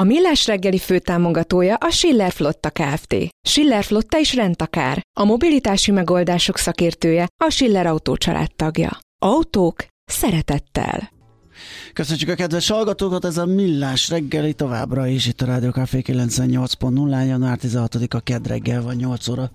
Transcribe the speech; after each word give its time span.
A 0.00 0.04
Millás 0.04 0.46
reggeli 0.46 0.78
főtámogatója 0.78 1.74
a 1.74 1.90
Schiller 1.90 2.32
Flotta 2.32 2.70
Kft. 2.70 3.14
Schiller 3.48 3.84
Flotta 3.84 4.18
is 4.18 4.34
rendtakár. 4.34 5.00
A 5.20 5.24
mobilitási 5.24 5.90
megoldások 5.90 6.56
szakértője 6.56 7.28
a 7.44 7.50
Schiller 7.50 7.86
Autó 7.86 8.16
tagja. 8.56 8.98
Autók 9.22 9.86
szeretettel. 10.04 11.10
Köszönjük 11.92 12.28
a 12.28 12.34
kedves 12.34 12.68
hallgatókat, 12.68 13.24
ez 13.24 13.36
a 13.36 13.46
Millás 13.46 14.08
reggeli 14.08 14.52
továbbra 14.52 15.06
is 15.06 15.26
itt 15.26 15.40
a 15.40 15.46
Rádió 15.46 15.70
Café 15.70 16.02
98.0, 16.06 17.26
január 17.26 17.58
16-a 17.62 18.20
kedd 18.20 18.46
reggel 18.46 18.82
van 18.82 18.94
8 18.94 19.28
óra 19.28 19.50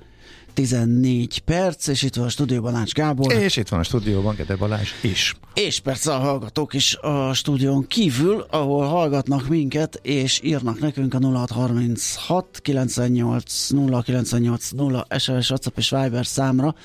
14 0.56 1.40
perc, 1.40 1.88
és 1.88 2.02
itt 2.02 2.16
van 2.16 2.26
a 2.26 2.30
stúdióban 2.30 2.76
Ács 2.76 2.92
Gábor. 2.92 3.34
És 3.34 3.58
itt 3.58 3.70
van 3.70 3.80
a 3.80 3.84
stúdióban 3.84 4.36
Gede 4.36 4.56
Balázs 4.56 4.90
is. 5.02 5.36
És 5.54 5.80
persze 5.80 6.14
a 6.14 6.18
hallgatók 6.18 6.74
is 6.74 6.96
a 6.96 7.34
stúdión 7.34 7.88
kívül, 7.88 8.46
ahol 8.50 8.86
hallgatnak 8.86 9.48
minket, 9.48 10.00
és 10.02 10.40
írnak 10.44 10.80
nekünk 10.80 11.14
a 11.14 11.20
0636 11.20 12.60
98 12.62 13.70
098 13.70 14.70
0 14.72 15.08
SMS, 15.18 15.50
WhatsApp 15.50 15.78
és 15.78 15.90
Viber 15.90 16.26
számra. 16.26 16.76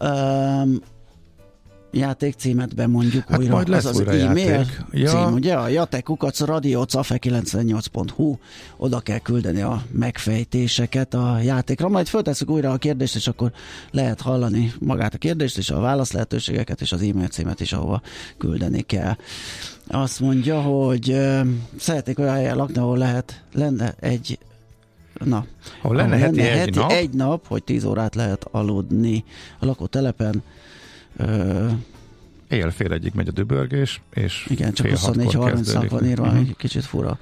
Um, 0.00 0.80
játék 1.92 2.34
címet 2.34 2.74
bemondjuk 2.74 3.24
hát 3.28 3.38
újra. 3.38 3.52
Majd 3.54 3.68
lesz 3.68 3.84
az 3.84 3.96
újra 3.96 4.12
az 4.12 4.18
e-mail 4.18 4.66
ja. 4.90 5.08
cím, 5.08 5.32
ugye? 5.32 5.54
A 5.54 5.68
jatekukac 5.68 6.40
radio98.hu 6.40 8.36
oda 8.76 9.00
kell 9.00 9.18
küldeni 9.18 9.60
a 9.60 9.82
megfejtéseket 9.90 11.14
a 11.14 11.38
játékra. 11.42 11.88
Majd 11.88 12.06
föltesszük 12.06 12.50
újra 12.50 12.70
a 12.70 12.76
kérdést, 12.76 13.14
és 13.14 13.28
akkor 13.28 13.52
lehet 13.90 14.20
hallani 14.20 14.72
magát 14.78 15.14
a 15.14 15.18
kérdést, 15.18 15.58
és 15.58 15.70
a 15.70 15.80
válasz 15.80 16.12
lehetőségeket, 16.12 16.80
és 16.80 16.92
az 16.92 17.02
e-mail 17.02 17.28
címet 17.28 17.60
is, 17.60 17.72
ahova 17.72 18.02
küldeni 18.38 18.82
kell. 18.82 19.16
Azt 19.86 20.20
mondja, 20.20 20.60
hogy 20.60 21.10
uh, 21.10 21.46
szeretnék 21.76 22.18
olyan 22.18 22.34
helyen 22.34 22.56
lakni, 22.56 22.78
ahol 22.78 22.98
lehet, 22.98 23.42
lenne 23.52 23.94
egy 24.00 24.38
na, 25.24 25.46
ahol 25.82 25.96
lenne, 25.96 26.14
ahol 26.14 26.26
heti, 26.26 26.36
lenne 26.36 26.48
heti 26.48 26.68
egy, 26.68 26.74
nap. 26.74 26.90
egy 26.90 27.10
nap, 27.10 27.46
hogy 27.46 27.64
10 27.64 27.84
órát 27.84 28.14
lehet 28.14 28.46
aludni 28.50 29.24
a 29.58 29.66
lakótelepen, 29.66 30.42
Éjjel 32.52 32.70
fél 32.70 32.92
egyik 32.92 33.14
megy 33.14 33.28
a 33.28 33.30
dübörgés, 33.30 34.00
és 34.14 34.46
Igen, 34.48 34.72
csak 34.72 34.86
24-30-nak 34.86 35.86
van 35.90 36.06
írva, 36.06 36.26
uh-huh. 36.26 36.38
egy 36.38 36.56
kicsit 36.56 36.84
fura, 36.84 37.18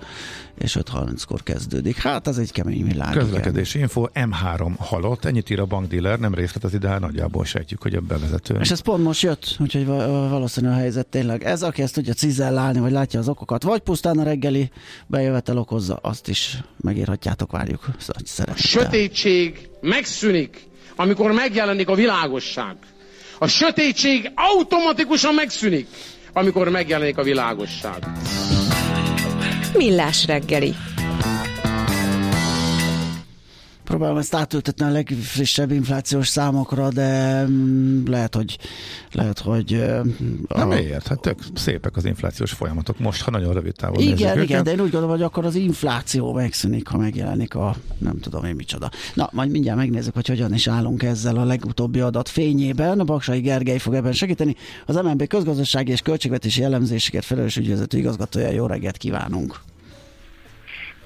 és 0.59 0.79
5-30-kor 0.81 1.43
kezdődik. 1.43 1.97
Hát 1.97 2.27
az 2.27 2.39
egy 2.39 2.53
kemény 2.53 2.85
világ. 2.85 3.13
Közlekedési 3.13 3.77
igen. 3.77 3.89
info, 3.89 4.07
M3 4.15 4.73
halott, 4.79 5.25
ennyit 5.25 5.51
ír 5.51 5.61
a 5.61 5.65
bankdíler, 5.65 6.19
nem 6.19 6.35
részlet 6.35 6.65
az 6.65 6.75
ide, 6.75 6.89
hát 6.89 7.01
nagyjából 7.01 7.45
sejtjük, 7.45 7.83
hogy 7.83 7.95
a 7.95 8.01
bevezető. 8.01 8.57
És 8.61 8.71
ez 8.71 8.81
pont 8.81 9.03
most 9.03 9.23
jött, 9.23 9.57
úgyhogy 9.59 9.87
valószínűleg 9.87 10.77
a 10.77 10.81
helyzet 10.81 11.07
tényleg 11.07 11.45
ez, 11.45 11.63
aki 11.63 11.83
ezt 11.83 11.95
tudja 11.95 12.13
cizellálni, 12.13 12.79
vagy 12.79 12.93
látja 12.93 13.21
az 13.21 13.29
okokat, 13.29 13.63
vagy 13.63 13.81
pusztán 13.81 14.19
a 14.19 14.23
reggeli 14.23 14.71
bejövetel 15.07 15.59
okozza, 15.59 15.97
azt 15.97 16.29
is 16.29 16.59
megírhatjátok, 16.77 17.51
várjuk. 17.51 17.89
A 18.37 18.55
sötétség 18.55 19.69
megszűnik, 19.81 20.69
amikor 20.97 21.33
megjelenik 21.33 21.89
a 21.89 21.95
világosság. 21.95 22.77
A 23.43 23.47
sötétség 23.47 24.31
automatikusan 24.35 25.35
megszűnik, 25.35 25.87
amikor 26.33 26.69
megjelenik 26.69 27.19
a 27.19 27.23
világosság. 27.23 27.97
Millás 29.77 30.27
reggeli 30.27 30.75
próbálom 33.91 34.17
ezt 34.17 34.35
átültetni 34.35 34.85
a 34.85 34.89
legfrissebb 34.89 35.71
inflációs 35.71 36.29
számokra, 36.29 36.91
de 36.91 37.43
mm, 37.47 38.05
lehet, 38.07 38.35
hogy 38.35 38.59
lehet, 39.13 39.39
hogy 39.39 39.75
a... 40.49 40.57
Nem 40.57 40.69
miért? 40.69 41.07
Hát 41.07 41.21
tök 41.21 41.39
szépek 41.55 41.97
az 41.97 42.05
inflációs 42.05 42.53
folyamatok 42.53 42.99
most, 42.99 43.23
ha 43.23 43.31
nagyon 43.31 43.53
rövid 43.53 43.75
távon 43.75 44.03
Igen, 44.03 44.17
igen, 44.17 44.39
őket. 44.39 44.65
de 44.65 44.71
én 44.71 44.81
úgy 44.81 44.91
gondolom, 44.91 45.11
hogy 45.11 45.23
akkor 45.23 45.45
az 45.45 45.55
infláció 45.55 46.33
megszűnik, 46.33 46.89
ha 46.89 46.99
megjelenik 46.99 47.55
a 47.55 47.77
nem 47.99 48.19
tudom 48.19 48.45
én 48.45 48.55
micsoda. 48.55 48.91
Na, 49.15 49.29
majd 49.33 49.51
mindjárt 49.51 49.79
megnézzük, 49.79 50.15
hogy 50.15 50.29
hogyan 50.29 50.55
is 50.55 50.67
állunk 50.67 51.03
ezzel 51.03 51.37
a 51.37 51.45
legutóbbi 51.45 52.01
adat 52.01 52.29
fényében. 52.29 53.01
A 53.01 53.05
Baksai 53.05 53.41
Gergely 53.41 53.79
fog 53.79 53.95
ebben 53.95 54.13
segíteni. 54.13 54.57
Az 54.87 54.95
MNB 54.95 55.27
közgazdasági 55.27 55.93
és 55.93 56.01
költségvetési 56.01 56.61
jellemzéseket 56.61 57.25
felelős 57.25 57.57
ügyvezető 57.57 57.99
igazgatója. 57.99 58.51
Jó 58.51 58.67
reggelt 58.67 58.97
kívánunk! 58.97 59.61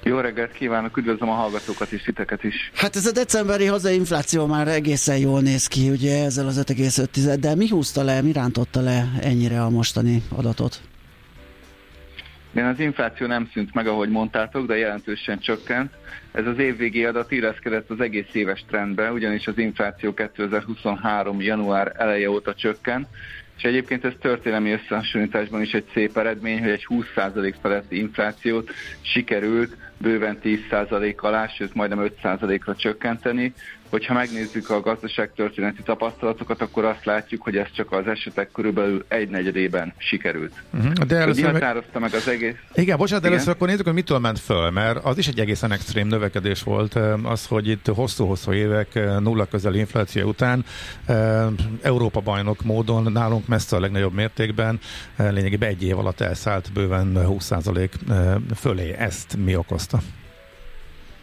Jó 0.07 0.19
reggelt 0.19 0.51
kívánok, 0.51 0.97
üdvözlöm 0.97 1.29
a 1.29 1.33
hallgatókat 1.33 1.91
és 1.91 2.01
titeket 2.01 2.43
is. 2.43 2.71
Hát 2.75 2.95
ez 2.95 3.05
a 3.05 3.11
decemberi 3.11 3.65
hazai 3.65 3.95
infláció 3.95 4.45
már 4.45 4.67
egészen 4.67 5.17
jól 5.17 5.41
néz 5.41 5.67
ki, 5.67 5.89
ugye 5.89 6.23
ezzel 6.23 6.47
az 6.47 6.63
5,5, 6.67 7.37
de 7.39 7.55
mi 7.55 7.67
húzta 7.67 8.03
le, 8.03 8.21
mi 8.21 8.31
rántotta 8.31 8.81
le 8.81 9.05
ennyire 9.21 9.61
a 9.61 9.69
mostani 9.69 10.23
adatot? 10.35 10.81
Igen, 12.51 12.67
az 12.67 12.79
infláció 12.79 13.27
nem 13.27 13.49
szűnt 13.53 13.73
meg, 13.73 13.87
ahogy 13.87 14.09
mondtátok, 14.09 14.67
de 14.67 14.77
jelentősen 14.77 15.39
csökkent. 15.39 15.91
Ez 16.31 16.45
az 16.45 16.59
évvégi 16.59 17.05
adat 17.05 17.31
illeszkedett 17.31 17.89
az 17.89 17.99
egész 17.99 18.33
éves 18.33 18.65
trendbe, 18.67 19.11
ugyanis 19.11 19.47
az 19.47 19.57
infláció 19.57 20.13
2023. 20.13 21.41
január 21.41 21.91
eleje 21.97 22.29
óta 22.29 22.53
csökken, 22.53 23.07
és 23.57 23.63
egyébként 23.63 24.05
ez 24.05 24.13
történelmi 24.21 24.71
összehasonlításban 24.71 25.61
is 25.61 25.71
egy 25.71 25.85
szép 25.93 26.17
eredmény, 26.17 26.59
hogy 26.59 26.69
egy 26.69 26.87
20% 26.89 27.53
feletti 27.61 27.97
inflációt 27.97 28.69
sikerült 29.01 29.75
bőven 29.97 30.37
10% 30.43 31.17
alá, 31.17 31.47
sőt 31.47 31.73
majdnem 31.73 32.11
5%-ra 32.23 32.75
csökkenteni. 32.75 33.53
Hogyha 33.89 34.13
megnézzük 34.13 34.69
a 34.69 34.79
gazdaságtörténeti 34.79 35.81
tapasztalatokat, 35.83 36.61
akkor 36.61 36.85
azt 36.85 37.05
látjuk, 37.05 37.41
hogy 37.41 37.57
ez 37.57 37.67
csak 37.75 37.91
az 37.91 38.07
esetek 38.07 38.51
körülbelül 38.51 39.05
egy 39.07 39.29
negyedében 39.29 39.93
sikerült. 39.97 40.53
Uh-huh. 40.73 40.93
De 40.93 41.15
először 41.15 41.51
meg... 41.51 41.83
meg 41.99 42.13
az 42.13 42.27
egész... 42.27 42.55
Igen, 42.73 42.97
bocsánat, 42.97 43.23
de 43.23 43.29
először 43.29 43.53
akkor 43.53 43.67
nézzük, 43.67 43.85
hogy 43.85 43.93
mitől 43.93 44.19
ment 44.19 44.39
föl, 44.39 44.69
mert 44.69 45.03
az 45.03 45.17
is 45.17 45.27
egy 45.27 45.39
egészen 45.39 45.71
extrém 45.71 46.07
növekedés 46.07 46.63
volt, 46.63 46.99
az, 47.23 47.45
hogy 47.45 47.67
itt 47.67 47.87
hosszú-hosszú 47.87 48.53
évek 48.53 48.93
nulla 49.19 49.45
közel 49.45 49.75
infláció 49.75 50.27
után 50.27 50.65
Európa 51.81 52.19
bajnok 52.19 52.63
módon 52.63 53.11
nálunk 53.11 53.47
messze 53.47 53.75
a 53.75 53.79
legnagyobb 53.79 54.13
mértékben 54.13 54.79
lényegében 55.17 55.69
egy 55.69 55.83
év 55.83 55.97
alatt 55.97 56.21
elszállt 56.21 56.71
bőven 56.73 57.11
20% 57.15 57.89
fölé. 58.55 58.93
Ezt 58.97 59.37
mi 59.37 59.55
okozta? 59.55 59.99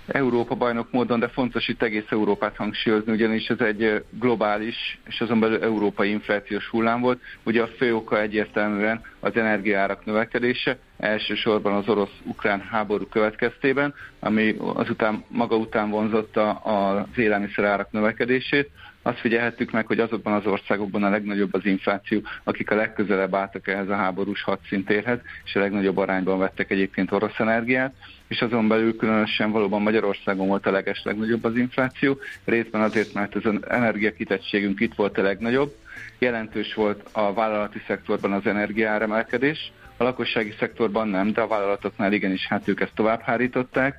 Európa 0.06 0.54
bajnok 0.54 0.90
módon, 0.90 1.18
de 1.18 1.28
fontos 1.28 1.68
itt 1.68 1.82
egész 1.82 2.04
Európát 2.08 2.56
hangsúlyozni, 2.56 3.12
ugyanis 3.12 3.48
ez 3.48 3.60
egy 3.60 4.04
globális 4.10 4.98
és 5.06 5.20
azon 5.20 5.40
belül 5.40 5.62
európai 5.62 6.10
inflációs 6.10 6.68
hullám 6.68 7.00
volt. 7.00 7.20
Ugye 7.42 7.62
a 7.62 7.66
fő 7.66 7.94
oka 7.94 8.20
egyértelműen 8.20 9.00
az 9.20 9.36
energiárak 9.36 10.04
növekedése, 10.04 10.78
elsősorban 10.98 11.72
az 11.72 11.88
orosz-ukrán 11.88 12.60
háború 12.60 13.06
következtében, 13.06 13.94
ami 14.20 14.56
azután 14.58 15.24
maga 15.28 15.56
után 15.56 15.90
vonzotta 15.90 16.50
az 16.50 17.19
élelmiszerárak 17.19 17.90
növekedését, 17.90 18.70
azt 19.02 19.19
figyelhettük 19.19 19.70
meg, 19.70 19.86
hogy 19.86 19.98
azokban 19.98 20.32
az 20.32 20.46
országokban 20.46 21.02
a 21.02 21.10
legnagyobb 21.10 21.54
az 21.54 21.64
infláció, 21.64 22.20
akik 22.44 22.70
a 22.70 22.74
legközelebb 22.74 23.34
álltak 23.34 23.69
ehhez 23.69 23.88
a 23.88 23.94
háborús 23.96 24.42
hadszintérhez, 24.42 25.19
és 25.44 25.54
a 25.54 25.60
legnagyobb 25.60 25.96
arányban 25.96 26.38
vettek 26.38 26.70
egyébként 26.70 27.12
orosz 27.12 27.38
energiát, 27.38 27.94
és 28.32 28.43
azon 28.43 28.69
belül 28.69 28.97
különösen 28.97 29.50
valóban 29.50 29.82
Magyarországon 29.82 30.48
volt 30.48 30.66
a 30.66 30.70
leges 30.70 31.03
legnagyobb 31.04 31.44
az 31.44 31.56
infláció, 31.56 32.19
részben 32.44 32.81
azért, 32.81 33.12
mert 33.12 33.34
az 33.34 33.43
energiakitettségünk 33.69 34.81
itt 34.81 34.94
volt 34.94 35.19
a 35.19 35.22
legnagyobb, 35.22 35.75
jelentős 36.19 36.75
volt 36.75 37.08
a 37.12 37.32
vállalati 37.32 37.82
szektorban 37.87 38.32
az 38.32 38.46
energiáremelkedés, 38.46 39.73
a 39.96 40.02
lakossági 40.02 40.55
szektorban 40.58 41.08
nem, 41.08 41.32
de 41.32 41.40
a 41.40 41.46
vállalatoknál 41.46 42.12
igenis 42.12 42.46
hát 42.46 42.69
ők 42.69 42.81
ezt 42.81 42.94
tovább 42.94 43.20
hárították, 43.20 43.96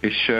és 0.00 0.32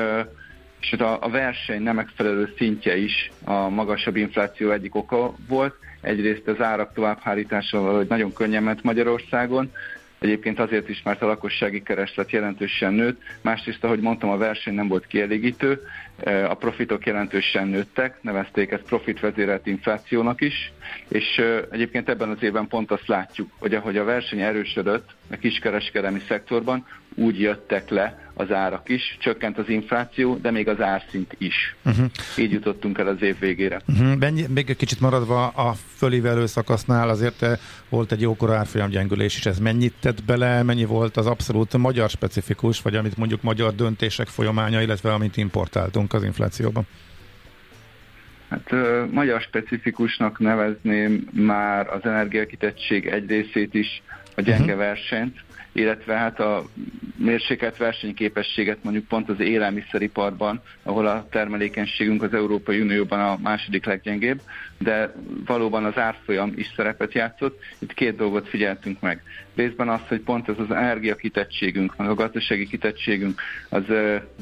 és 0.80 0.92
a, 0.92 1.22
a 1.22 1.28
verseny 1.28 1.82
nem 1.82 1.94
megfelelő 1.94 2.54
szintje 2.56 2.96
is 2.96 3.30
a 3.44 3.68
magasabb 3.68 4.16
infláció 4.16 4.70
egyik 4.70 4.94
oka 4.94 5.34
volt. 5.48 5.74
Egyrészt 6.00 6.48
az 6.48 6.60
árak 6.60 6.92
továbbhárítása 6.94 7.96
hogy 7.96 8.06
nagyon 8.08 8.32
könnyen 8.32 8.62
ment 8.62 8.82
Magyarországon, 8.82 9.70
Egyébként 10.18 10.58
azért 10.58 10.88
is, 10.88 11.02
mert 11.02 11.22
a 11.22 11.26
lakossági 11.26 11.82
kereslet 11.82 12.30
jelentősen 12.30 12.92
nőtt, 12.92 13.22
másrészt, 13.40 13.84
ahogy 13.84 14.00
mondtam, 14.00 14.30
a 14.30 14.36
verseny 14.36 14.74
nem 14.74 14.88
volt 14.88 15.06
kielégítő, 15.06 15.80
e, 16.24 16.50
a 16.50 16.54
profitok 16.54 17.06
jelentősen 17.06 17.68
nőttek, 17.68 18.22
nevezték 18.22 18.70
ezt 18.70 18.82
profitvezérelt 18.82 19.66
inflációnak 19.66 20.40
is, 20.40 20.72
és 21.08 21.38
e, 21.38 21.64
egyébként 21.70 22.08
ebben 22.08 22.28
az 22.30 22.42
évben 22.42 22.68
pont 22.68 22.90
azt 22.90 23.08
látjuk, 23.08 23.50
hogy 23.58 23.74
ahogy 23.74 23.96
a 23.96 24.04
verseny 24.04 24.40
erősödött 24.40 25.10
a 25.30 25.36
kiskereskedelmi 25.36 26.20
szektorban, 26.28 26.86
úgy 27.14 27.40
jöttek 27.40 27.88
le 27.88 28.23
az 28.34 28.52
árak 28.52 28.88
is, 28.88 29.16
csökkent 29.20 29.58
az 29.58 29.68
infláció, 29.68 30.36
de 30.36 30.50
még 30.50 30.68
az 30.68 30.80
árszint 30.80 31.34
is. 31.38 31.76
Uh-huh. 31.84 32.06
Így 32.36 32.52
jutottunk 32.52 32.98
el 32.98 33.06
az 33.06 33.22
év 33.22 33.38
végére. 33.38 33.80
Uh-huh. 33.88 34.16
Mennyi, 34.16 34.44
még 34.54 34.70
egy 34.70 34.76
kicsit 34.76 35.00
maradva 35.00 35.46
a 35.46 35.74
fölívelő 35.96 36.46
szakasznál, 36.46 37.08
azért 37.08 37.42
eh, 37.42 37.58
volt 37.88 38.12
egy 38.12 38.20
jókora 38.20 38.56
árfolyam 38.56 38.88
gyengülés 38.88 39.36
is. 39.36 39.46
Ez 39.46 39.58
mennyit 39.58 39.94
tett 40.00 40.24
bele, 40.24 40.62
mennyi 40.62 40.84
volt 40.84 41.16
az 41.16 41.26
abszolút 41.26 41.76
magyar 41.76 42.10
specifikus, 42.10 42.82
vagy 42.82 42.96
amit 42.96 43.16
mondjuk 43.16 43.42
magyar 43.42 43.74
döntések 43.74 44.26
folyamánya, 44.26 44.80
illetve 44.80 45.12
amit 45.12 45.36
importáltunk 45.36 46.12
az 46.12 46.24
inflációban? 46.24 46.86
Hát 48.48 48.70
magyar 49.10 49.40
specifikusnak 49.40 50.38
nevezném 50.38 51.28
már 51.32 51.88
az 51.88 52.04
energiakitettség 52.04 53.06
egy 53.06 53.28
részét 53.28 53.74
is, 53.74 54.02
a 54.36 54.40
gyenge 54.40 54.62
uh-huh. 54.62 54.78
versenyt, 54.78 55.36
illetve 55.74 56.14
hát 56.14 56.40
a 56.40 56.64
mérsékelt 57.16 57.76
versenyképességet 57.76 58.78
mondjuk 58.82 59.04
pont 59.04 59.28
az 59.28 59.40
élelmiszeriparban, 59.40 60.62
ahol 60.82 61.06
a 61.06 61.26
termelékenységünk 61.30 62.22
az 62.22 62.34
Európai 62.34 62.80
Unióban 62.80 63.20
a 63.20 63.38
második 63.42 63.84
leggyengébb, 63.84 64.40
de 64.78 65.14
valóban 65.46 65.84
az 65.84 65.98
árfolyam 65.98 66.52
is 66.56 66.72
szerepet 66.76 67.12
játszott. 67.12 67.60
Itt 67.78 67.94
két 67.94 68.16
dolgot 68.16 68.48
figyeltünk 68.48 69.00
meg. 69.00 69.22
Részben 69.54 69.88
az, 69.88 70.00
hogy 70.08 70.20
pont 70.20 70.48
ez 70.48 70.58
az 70.58 70.70
energiakitettségünk, 70.70 71.96
meg 71.96 72.08
a 72.08 72.14
gazdasági 72.14 72.66
kitettségünk 72.66 73.40
az 73.68 73.84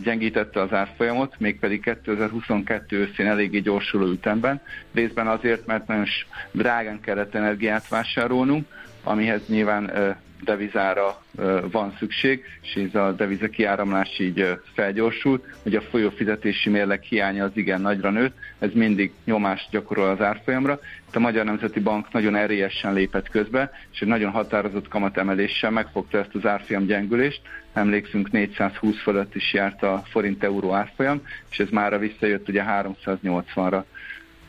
gyengítette 0.02 0.60
az 0.60 0.72
árfolyamot, 0.72 1.34
mégpedig 1.38 1.82
2022 1.82 2.96
őszén 2.96 3.26
eléggé 3.26 3.58
gyorsuló 3.58 4.06
ütemben. 4.06 4.60
Részben 4.94 5.26
azért, 5.26 5.66
mert 5.66 5.86
nagyon 5.86 6.06
drágán 6.50 7.00
kellett 7.00 7.34
energiát 7.34 7.88
vásárolnunk, 7.88 8.66
amihez 9.02 9.40
nyilván 9.46 10.16
devizára 10.44 11.22
van 11.70 11.94
szükség, 11.98 12.44
és 12.62 12.74
ez 12.74 12.94
a 12.94 13.12
deviza 13.12 13.48
kiáramlás 13.48 14.18
így 14.18 14.58
felgyorsult, 14.74 15.44
hogy 15.62 15.74
a 15.74 15.80
folyófizetési 15.80 16.70
mérleg 16.70 17.02
hiánya 17.02 17.44
az 17.44 17.50
igen 17.54 17.80
nagyra 17.80 18.10
nőtt, 18.10 18.36
ez 18.58 18.70
mindig 18.74 19.12
nyomást 19.24 19.70
gyakorol 19.70 20.08
az 20.08 20.20
árfolyamra. 20.20 20.78
Itt 21.08 21.16
a 21.16 21.20
Magyar 21.20 21.44
Nemzeti 21.44 21.80
Bank 21.80 22.12
nagyon 22.12 22.36
erélyesen 22.36 22.92
lépett 22.92 23.28
közbe, 23.28 23.70
és 23.92 24.00
egy 24.00 24.08
nagyon 24.08 24.30
határozott 24.30 24.88
kamatemeléssel 24.88 25.70
megfogta 25.70 26.18
ezt 26.18 26.34
az 26.34 26.46
árfolyam 26.46 26.86
gyengülést. 26.86 27.40
Emlékszünk, 27.72 28.30
420 28.30 29.02
fölött 29.02 29.34
is 29.34 29.52
járt 29.52 29.82
a 29.82 30.02
forint-euró 30.06 30.72
árfolyam, 30.72 31.22
és 31.50 31.58
ez 31.58 31.68
már 31.68 31.98
visszajött 31.98 32.48
ugye 32.48 32.64
380-ra. 32.66 33.82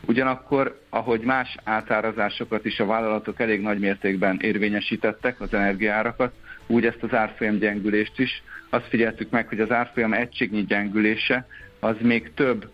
Ugyanakkor, 0.06 0.80
ahogy 0.88 1.20
más 1.20 1.56
átárazásokat 1.64 2.64
is 2.64 2.80
a 2.80 2.86
vállalatok 2.86 3.40
elég 3.40 3.60
nagy 3.60 3.78
mértékben 3.78 4.38
érvényesítettek, 4.40 5.40
az 5.40 5.54
energiárakat, 5.54 6.32
úgy 6.66 6.86
ezt 6.86 7.02
az 7.02 7.14
árfolyam 7.14 7.58
gyengülést 7.58 8.18
is. 8.18 8.42
Azt 8.70 8.88
figyeltük 8.88 9.30
meg, 9.30 9.48
hogy 9.48 9.60
az 9.60 9.70
árfolyam 9.70 10.12
egységnyi 10.12 10.64
gyengülése 10.64 11.46
az 11.80 11.96
még 12.00 12.34
több 12.34 12.70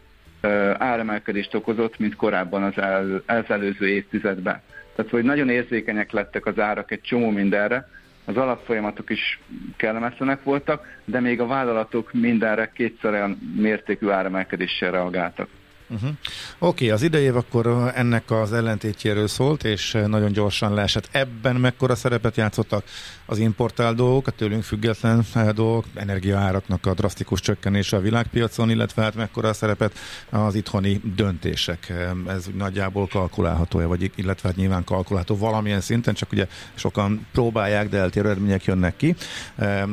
áremelkedést 0.79 1.55
okozott, 1.55 1.99
mint 1.99 2.17
korábban 2.17 2.63
az 2.63 2.79
el, 2.79 3.23
előző 3.49 3.89
évtizedben. 3.89 4.63
Tehát, 4.95 5.11
hogy 5.11 5.25
nagyon 5.25 5.49
érzékenyek 5.49 6.13
lettek 6.13 6.47
az 6.47 6.59
árak 6.59 6.91
egy 6.91 7.01
csomó 7.01 7.31
mindenre, 7.31 7.89
az 8.25 8.37
alapfolyamatok 8.37 9.11
is 9.11 9.41
kellemetlenek 9.77 10.43
voltak, 10.43 10.99
de 11.05 11.21
még 11.21 11.41
a 11.41 11.47
vállalatok 11.47 12.13
mindenre 12.13 12.71
kétszer 12.75 13.13
olyan 13.13 13.39
mértékű 13.57 14.09
áremelkedéssel 14.09 14.91
reagáltak. 14.91 15.49
Uh-huh. 15.93 16.11
Oké, 16.11 16.17
okay, 16.59 16.91
az 16.91 17.03
idejév 17.03 17.37
akkor 17.37 17.93
ennek 17.95 18.31
az 18.31 18.53
ellentétjéről 18.53 19.29
szólt, 19.29 19.65
és 19.65 19.99
nagyon 20.07 20.33
gyorsan 20.33 20.75
leesett. 20.75 21.09
Ebben 21.11 21.57
mekkora 21.57 21.95
szerepet 21.95 22.37
játszottak 22.37 22.85
az 23.27 23.39
importál 23.39 23.95
dolgok, 23.95 24.27
a 24.27 24.31
tőlünk 24.31 24.63
független 24.63 25.25
dolgok, 25.55 25.85
energiaáraknak 25.95 26.87
a 26.87 26.95
drasztikus 26.95 27.41
csökkenése 27.41 27.97
a 27.97 28.01
világpiacon, 28.01 28.71
illetve 28.71 29.03
hát 29.03 29.15
mekkora 29.15 29.49
a 29.49 29.53
szerepet 29.53 29.99
az 30.31 30.55
itthoni 30.55 31.01
döntések. 31.15 31.93
Ez 32.27 32.47
nagyjából 32.57 33.07
kalkulálható-e, 33.07 33.85
vagy 33.85 34.13
illetve 34.15 34.49
hát 34.49 34.57
nyilván 34.57 34.85
kalkulálható 34.85 35.37
valamilyen 35.37 35.81
szinten, 35.81 36.15
csak 36.15 36.33
ugye 36.33 36.47
sokan 36.75 37.27
próbálják, 37.33 37.89
de 37.89 37.99
eltérő 37.99 38.29
eredmények 38.29 38.65
jönnek 38.65 38.97
ki. 38.97 39.15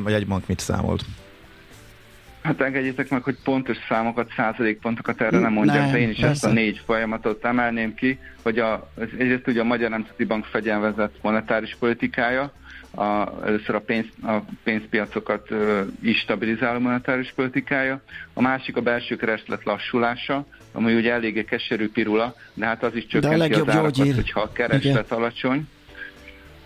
Vagy 0.02 0.12
egy 0.12 0.26
bank 0.26 0.46
mit 0.46 0.60
számolt? 0.60 1.04
Hát 2.42 2.60
engedjétek 2.60 3.10
meg, 3.10 3.22
hogy 3.22 3.36
pontos 3.44 3.76
számokat, 3.88 4.32
százalékpontokat 4.36 5.20
erre 5.20 5.38
nem 5.38 5.52
mondjak, 5.52 5.76
nem, 5.76 5.90
de 5.90 5.98
én 5.98 6.08
is 6.08 6.18
persze. 6.18 6.30
ezt 6.30 6.44
a 6.44 6.52
négy 6.52 6.80
folyamatot 6.84 7.44
emelném 7.44 7.94
ki, 7.94 8.18
hogy 8.42 8.58
a, 8.58 8.90
egyrészt 9.18 9.46
ugye 9.46 9.60
a 9.60 9.64
Magyar 9.64 9.90
Nemzeti 9.90 10.24
Bank 10.24 10.44
fegyelmezett 10.44 11.16
monetáris 11.22 11.76
politikája, 11.78 12.52
a, 12.94 13.32
először 13.44 13.74
a, 13.74 13.80
pénz, 13.80 14.06
a 14.22 14.36
pénzpiacokat 14.62 15.50
ö, 15.50 15.80
is 16.02 16.18
stabilizáló 16.18 16.78
monetáris 16.78 17.32
politikája, 17.34 18.00
a 18.32 18.40
másik 18.40 18.76
a 18.76 18.80
belső 18.80 19.16
kereslet 19.16 19.64
lassulása, 19.64 20.46
ami 20.72 20.94
ugye 20.94 21.12
eléggé 21.12 21.44
keserű 21.44 21.88
pirula, 21.88 22.34
de 22.54 22.66
hát 22.66 22.82
az 22.82 22.94
is 22.94 23.06
csökkenti 23.06 23.54
az 23.54 23.68
árakat, 23.68 24.14
hogyha 24.14 24.40
a 24.40 24.52
kereslet 24.52 24.84
Igen. 24.84 25.18
alacsony. 25.18 25.68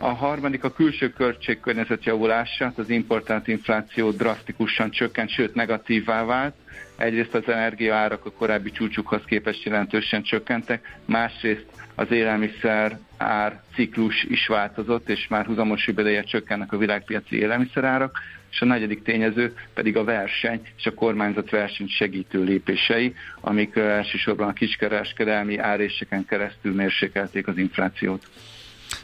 A 0.05 0.15
harmadik 0.15 0.65
a 0.65 0.73
külső 0.73 1.13
költségkörnyezet 1.13 2.05
javulása, 2.05 2.65
hát 2.65 2.79
az 2.79 2.91
importált 2.91 3.49
infláció 3.49 4.11
drasztikusan 4.11 4.91
csökkent, 4.91 5.31
sőt 5.31 5.55
negatívvá 5.55 6.25
vált. 6.25 6.55
Egyrészt 6.97 7.35
az 7.35 7.49
energiaárak 7.49 8.25
a 8.25 8.31
korábbi 8.31 8.71
csúcsukhoz 8.71 9.21
képest 9.27 9.65
jelentősen 9.65 10.23
csökkentek, 10.23 10.99
másrészt 11.05 11.67
az 11.95 12.11
élelmiszer 12.11 12.99
ár 13.17 13.63
ciklus 13.75 14.25
is 14.25 14.47
változott, 14.47 15.09
és 15.09 15.29
már 15.29 15.47
huzamos 15.47 15.87
ideje 15.87 16.23
csökkennek 16.23 16.73
a 16.73 16.79
világpiaci 16.79 17.39
élelmiszerárak, 17.39 18.19
és 18.51 18.61
a 18.61 18.65
negyedik 18.65 19.03
tényező 19.03 19.55
pedig 19.75 19.97
a 19.97 20.05
verseny 20.05 20.61
és 20.77 20.87
a 20.87 20.95
kormányzat 20.95 21.51
verseny 21.51 21.89
segítő 21.89 22.45
lépései, 22.45 23.15
amik 23.41 23.77
elsősorban 23.77 24.49
a 24.49 24.53
kiskereskedelmi 24.53 25.59
áréseken 25.59 26.25
keresztül 26.25 26.75
mérsékelték 26.75 27.47
az 27.47 27.57
inflációt. 27.57 28.27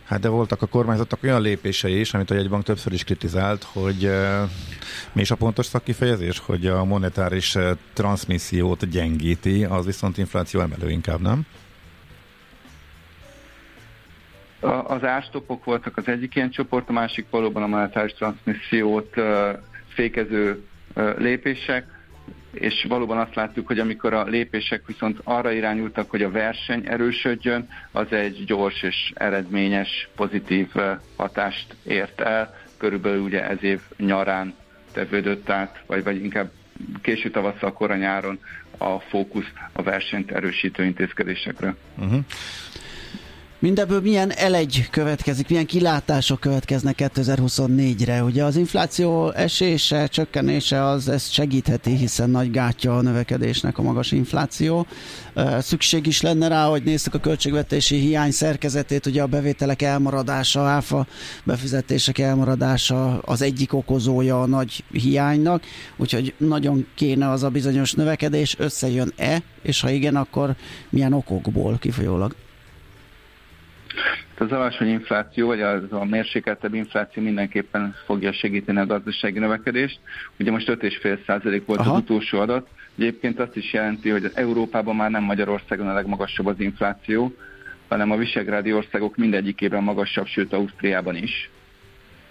Hát 0.09 0.21
de 0.21 0.29
voltak 0.29 0.63
a 0.63 0.67
kormányzatok 0.67 1.23
olyan 1.23 1.41
lépései 1.41 2.01
is, 2.01 2.15
amit 2.15 2.31
a 2.31 2.35
jegybank 2.35 2.65
többször 2.65 2.93
is 2.93 3.05
kritizált, 3.05 3.63
hogy 3.63 4.05
uh, 4.05 4.51
mi 5.13 5.21
is 5.21 5.31
a 5.31 5.35
pontos 5.35 5.67
szakkifejezés, 5.67 6.39
hogy 6.39 6.67
a 6.67 6.85
monetáris 6.85 7.55
uh, 7.55 7.71
transmissziót 7.93 8.89
gyengíti, 8.89 9.65
az 9.65 9.85
viszont 9.85 10.19
infláció 10.19 10.61
emelő 10.61 10.91
inkább, 10.91 11.21
nem? 11.21 11.47
Az 14.85 15.05
árstopok 15.05 15.65
voltak 15.65 15.97
az 15.97 16.09
egyik 16.09 16.35
ilyen 16.35 16.51
csoport, 16.51 16.89
a 16.89 16.93
másik 16.93 17.27
valóban 17.31 17.63
a 17.63 17.67
monetáris 17.67 18.13
transmissziót 18.13 19.15
fékező 19.89 20.65
lépések 21.17 21.98
és 22.53 22.87
valóban 22.89 23.19
azt 23.19 23.35
láttuk, 23.35 23.67
hogy 23.67 23.79
amikor 23.79 24.13
a 24.13 24.25
lépések 24.25 24.87
viszont 24.87 25.21
arra 25.25 25.53
irányultak, 25.53 26.11
hogy 26.11 26.23
a 26.23 26.31
verseny 26.31 26.83
erősödjön, 26.87 27.69
az 27.93 28.13
egy 28.13 28.45
gyors 28.45 28.83
és 28.83 29.13
eredményes, 29.15 30.09
pozitív 30.17 30.69
hatást 31.17 31.75
ért 31.83 32.21
el. 32.21 32.55
Körülbelül 32.77 33.21
ugye 33.21 33.49
ez 33.49 33.63
év 33.63 33.81
nyarán 33.97 34.55
tevődött 34.93 35.51
át, 35.51 35.83
vagy, 35.87 36.05
vagy 36.05 36.25
inkább 36.25 36.51
késő 37.01 37.31
tavasszal, 37.31 37.73
kora 37.73 37.97
nyáron 37.97 38.39
a 38.79 38.99
fókusz 38.99 39.53
a 39.73 39.83
versenyt 39.83 40.31
erősítő 40.31 40.85
intézkedésekre. 40.85 41.75
Uh-huh. 41.99 42.25
Mindebből 43.61 44.01
milyen 44.01 44.33
elegy 44.33 44.89
következik, 44.91 45.49
milyen 45.49 45.67
kilátások 45.67 46.41
következnek 46.41 46.95
2024-re? 46.99 48.23
Ugye 48.23 48.45
az 48.45 48.57
infláció 48.57 49.31
esése, 49.31 50.07
csökkenése 50.07 50.85
az 50.85 51.09
ezt 51.09 51.33
segítheti, 51.33 51.97
hiszen 51.97 52.31
nagy 52.31 52.51
gátja 52.51 52.97
a 52.97 53.03
növekedésnek 53.03 53.79
a 53.79 53.83
magas 53.83 54.13
infláció. 54.13 54.87
Szükség 55.59 56.07
is 56.07 56.21
lenne 56.21 56.49
rá, 56.49 56.67
hogy 56.67 56.83
nézzük 56.83 57.15
a 57.15 57.19
költségvetési 57.19 57.97
hiány 57.97 58.31
szerkezetét, 58.31 59.07
ugye 59.07 59.23
a 59.23 59.27
bevételek 59.27 59.83
elmaradása, 59.83 60.61
áfa 60.61 61.07
befizetések 61.45 62.19
elmaradása 62.19 63.19
az 63.19 63.43
egyik 63.43 63.73
okozója 63.73 64.43
a 64.43 64.47
nagy 64.47 64.85
hiánynak, 64.93 65.63
úgyhogy 65.97 66.35
nagyon 66.37 66.87
kéne 66.95 67.31
az 67.31 67.43
a 67.43 67.49
bizonyos 67.49 67.93
növekedés, 67.93 68.57
összejön-e, 68.59 69.43
és 69.63 69.81
ha 69.81 69.91
igen, 69.91 70.17
akkor 70.17 70.57
milyen 70.91 71.13
okokból 71.13 71.79
kifolyólag? 71.79 72.35
Az 74.39 74.53
alacsony 74.53 74.89
infláció, 74.89 75.47
vagy 75.47 75.61
az 75.61 75.83
a 75.91 76.05
mérsékeltebb 76.05 76.75
infláció 76.75 77.23
mindenképpen 77.23 77.95
fogja 78.07 78.33
segíteni 78.33 78.79
a 78.79 78.87
gazdasági 78.87 79.39
növekedést. 79.39 80.01
Ugye 80.39 80.51
most 80.51 80.69
5,5% 80.69 81.63
volt 81.67 81.81
Aha. 81.81 81.91
az 81.91 81.99
utolsó 81.99 82.41
adat. 82.41 82.69
Egyébként 82.99 83.41
azt 83.41 83.57
is 83.57 83.73
jelenti, 83.73 84.09
hogy 84.09 84.31
Európában 84.35 84.97
már 84.97 85.11
nem 85.11 85.23
Magyarországon 85.23 85.89
a 85.89 85.93
legmagasabb 85.93 86.47
az 86.47 86.61
infláció, 86.61 87.35
hanem 87.89 88.11
a 88.11 88.17
visegrádi 88.17 88.73
országok 88.73 89.17
mindegyikében 89.17 89.83
magasabb, 89.83 90.27
sőt 90.27 90.53
Ausztriában 90.53 91.17
is 91.17 91.51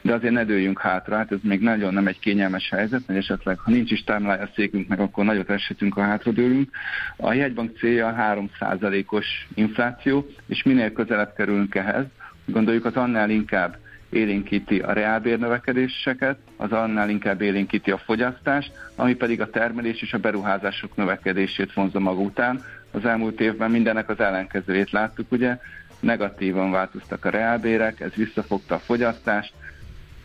de 0.08 0.14
azért 0.14 0.34
ne 0.34 0.46
dőljünk 0.46 0.80
hátra, 0.80 1.16
hát 1.16 1.32
ez 1.32 1.38
még 1.42 1.60
nagyon 1.60 1.94
nem 1.94 2.08
egy 2.08 2.20
kényelmes 2.20 2.70
helyzet, 2.70 3.02
mert 3.08 3.20
esetleg 3.20 3.60
ha 3.60 3.72
nincs 3.72 3.92
is 3.92 4.04
támlája 4.04 4.44
a 4.44 4.50
székünknek, 4.56 5.00
akkor 5.00 5.26
nagyot 5.26 5.50
esetünk, 5.50 5.94
ha 5.94 6.02
hátradőlünk. 6.02 6.70
A 7.18 7.34
jegybank 7.34 7.78
célja 7.78 8.16
3%-os 8.20 9.48
infláció, 9.56 10.28
és 10.46 10.64
minél 10.64 10.92
közelebb 10.92 11.34
kerülünk 11.34 11.76
ehhez, 11.76 12.06
gondoljuk 12.46 12.86
az 12.86 12.96
annál 12.96 13.30
inkább 13.30 13.78
élénkíti 14.10 14.80
a 14.80 14.94
reálbér 14.94 15.40
növekedéseket, 15.40 16.38
az 16.58 16.72
annál 16.72 17.10
inkább 17.10 17.42
élénkíti 17.42 17.92
a 17.92 17.98
fogyasztást, 17.98 18.72
ami 18.96 19.16
pedig 19.16 19.42
a 19.42 19.50
termelés 19.50 20.02
és 20.02 20.14
a 20.14 20.18
beruházások 20.18 20.96
növekedését 20.96 21.74
vonza 21.74 22.00
maga 22.00 22.22
után. 22.22 22.64
Az 22.92 23.06
elmúlt 23.06 23.42
évben 23.42 23.72
mindennek 23.72 24.10
az 24.10 24.20
ellenkezőjét 24.20 24.92
láttuk, 24.92 25.32
ugye, 25.32 25.58
negatívan 26.00 26.72
változtak 26.72 27.26
a 27.26 27.30
reálbérek, 27.30 28.00
ez 28.00 28.14
visszafogta 28.14 28.76
a 28.76 28.80
fogyasztást, 28.80 29.54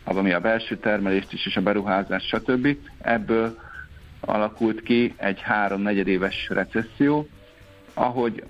ami 0.03 0.31
a 0.31 0.39
belső 0.39 0.77
termelést 0.77 1.33
is, 1.33 1.45
és 1.45 1.55
a 1.55 1.61
beruházást, 1.61 2.27
stb. 2.27 2.77
Ebből 3.01 3.57
alakult 4.19 4.81
ki 4.81 5.13
egy 5.17 5.41
három 5.41 5.81
negyedéves 5.81 6.47
recesszió, 6.49 7.27
ahogy 7.93 8.43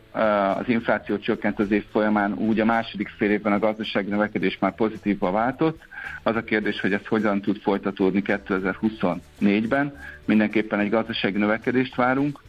az 0.58 0.68
infláció 0.68 1.18
csökkent 1.18 1.60
az 1.60 1.72
év 1.72 1.86
folyamán, 1.92 2.34
úgy 2.34 2.60
a 2.60 2.66
második 2.66 3.08
fél 3.18 3.32
évben 3.32 3.54
a 3.54 3.60
gazdasági 3.60 4.10
növekedés 4.10 4.58
már 4.60 4.76
pozitívba 4.76 5.32
váltott. 5.32 5.82
Az 6.24 6.36
a 6.36 6.44
kérdés, 6.44 6.80
hogy 6.80 6.94
ez 6.94 7.06
hogyan 7.08 7.42
tud 7.42 7.58
folytatódni 7.58 8.22
2024-ben. 8.26 9.98
Mindenképpen 10.26 10.80
egy 10.80 10.90
gazdasági 10.90 11.38
növekedést 11.38 11.96
várunk. 11.96 12.42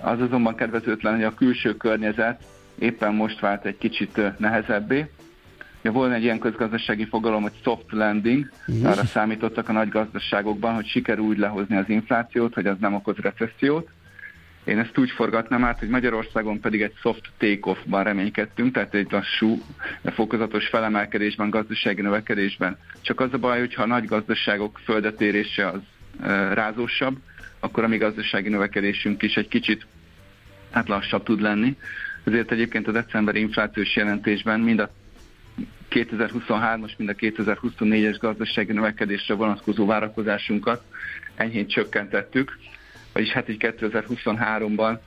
Az 0.00 0.20
azonban 0.20 0.54
kedvezőtlen, 0.54 1.14
hogy 1.14 1.24
a 1.24 1.34
külső 1.34 1.76
környezet 1.76 2.42
éppen 2.78 3.14
most 3.14 3.40
vált 3.40 3.64
egy 3.64 3.78
kicsit 3.78 4.20
nehezebbé. 4.38 5.10
Ja, 5.84 5.92
volna 5.92 6.14
egy 6.14 6.22
ilyen 6.22 6.38
közgazdasági 6.38 7.04
fogalom, 7.04 7.42
hogy 7.42 7.52
soft 7.62 7.84
landing, 7.92 8.50
uh-huh. 8.66 8.90
arra 8.90 9.04
számítottak 9.04 9.68
a 9.68 9.72
nagy 9.72 9.88
gazdaságokban, 9.88 10.74
hogy 10.74 10.86
sikerül 10.86 11.24
úgy 11.24 11.38
lehozni 11.38 11.76
az 11.76 11.88
inflációt, 11.88 12.54
hogy 12.54 12.66
az 12.66 12.76
nem 12.80 12.94
okoz 12.94 13.16
recessziót. 13.16 13.88
Én 14.64 14.78
ezt 14.78 14.98
úgy 14.98 15.10
forgatnám 15.10 15.64
át, 15.64 15.78
hogy 15.78 15.88
Magyarországon 15.88 16.60
pedig 16.60 16.82
egy 16.82 16.92
soft 17.00 17.30
take-off-ban 17.38 18.04
reménykedtünk, 18.04 18.72
tehát 18.72 18.94
egy 18.94 19.06
lassú, 19.10 19.62
fokozatos 20.04 20.68
felemelkedésben, 20.68 21.50
gazdasági 21.50 22.02
növekedésben. 22.02 22.78
Csak 23.00 23.20
az 23.20 23.32
a 23.32 23.38
baj, 23.38 23.58
hogyha 23.58 23.82
a 23.82 23.86
nagy 23.86 24.04
gazdaságok 24.04 24.80
földetérése 24.84 25.66
az 25.66 25.80
e, 26.20 26.54
rázósabb, 26.54 27.16
akkor 27.60 27.84
a 27.84 27.88
mi 27.88 27.96
gazdasági 27.96 28.48
növekedésünk 28.48 29.22
is 29.22 29.34
egy 29.36 29.48
kicsit 29.48 29.86
hát 30.70 30.88
lassabb 30.88 31.22
tud 31.22 31.40
lenni. 31.40 31.76
Ezért 32.24 32.52
egyébként 32.52 32.88
a 32.88 32.92
decemberi 32.92 33.40
inflációs 33.40 33.96
jelentésben 33.96 34.60
mind 34.60 34.78
a 34.78 34.90
2023-as, 35.94 36.96
mind 36.96 37.10
a 37.10 37.14
2024-es 37.14 38.16
gazdasági 38.20 38.72
növekedésre 38.72 39.34
vonatkozó 39.34 39.86
várakozásunkat 39.86 40.82
enyhén 41.34 41.66
csökkentettük, 41.66 42.58
vagyis 43.12 43.32
hát 43.32 43.48
így 43.48 43.56
2023-ban 43.60 44.98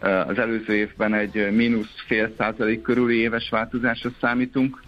az 0.00 0.38
előző 0.38 0.74
évben 0.74 1.14
egy 1.14 1.50
mínusz 1.50 1.94
fél 2.06 2.34
százalék 2.38 2.82
körüli 2.82 3.16
éves 3.16 3.48
változásra 3.48 4.10
számítunk, 4.20 4.82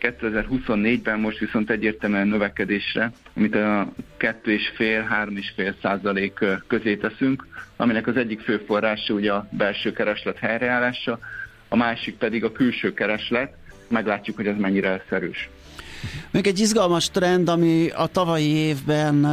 2024-ben 0.00 1.20
most 1.20 1.38
viszont 1.38 1.70
egyértelműen 1.70 2.28
növekedésre, 2.28 3.12
amit 3.36 3.54
a 3.54 3.92
2,5-3,5 4.18 5.74
százalék 5.82 6.38
közé 6.66 6.96
teszünk, 6.96 7.46
aminek 7.76 8.06
az 8.06 8.16
egyik 8.16 8.40
fő 8.40 8.56
forrása 8.66 9.14
ugye 9.14 9.32
a 9.32 9.48
belső 9.50 9.92
kereslet 9.92 10.38
helyreállása, 10.38 11.18
a 11.68 11.76
másik 11.76 12.16
pedig 12.16 12.44
a 12.44 12.52
külső 12.52 12.92
kereslet, 12.92 13.54
meglátjuk, 13.92 14.36
hogy 14.36 14.46
ez 14.46 14.56
mennyire 14.58 14.88
elszerűs. 14.88 15.50
Még 16.30 16.46
egy 16.46 16.58
izgalmas 16.58 17.10
trend, 17.10 17.48
ami 17.48 17.88
a 17.88 18.06
tavalyi 18.06 18.48
évben 18.48 19.24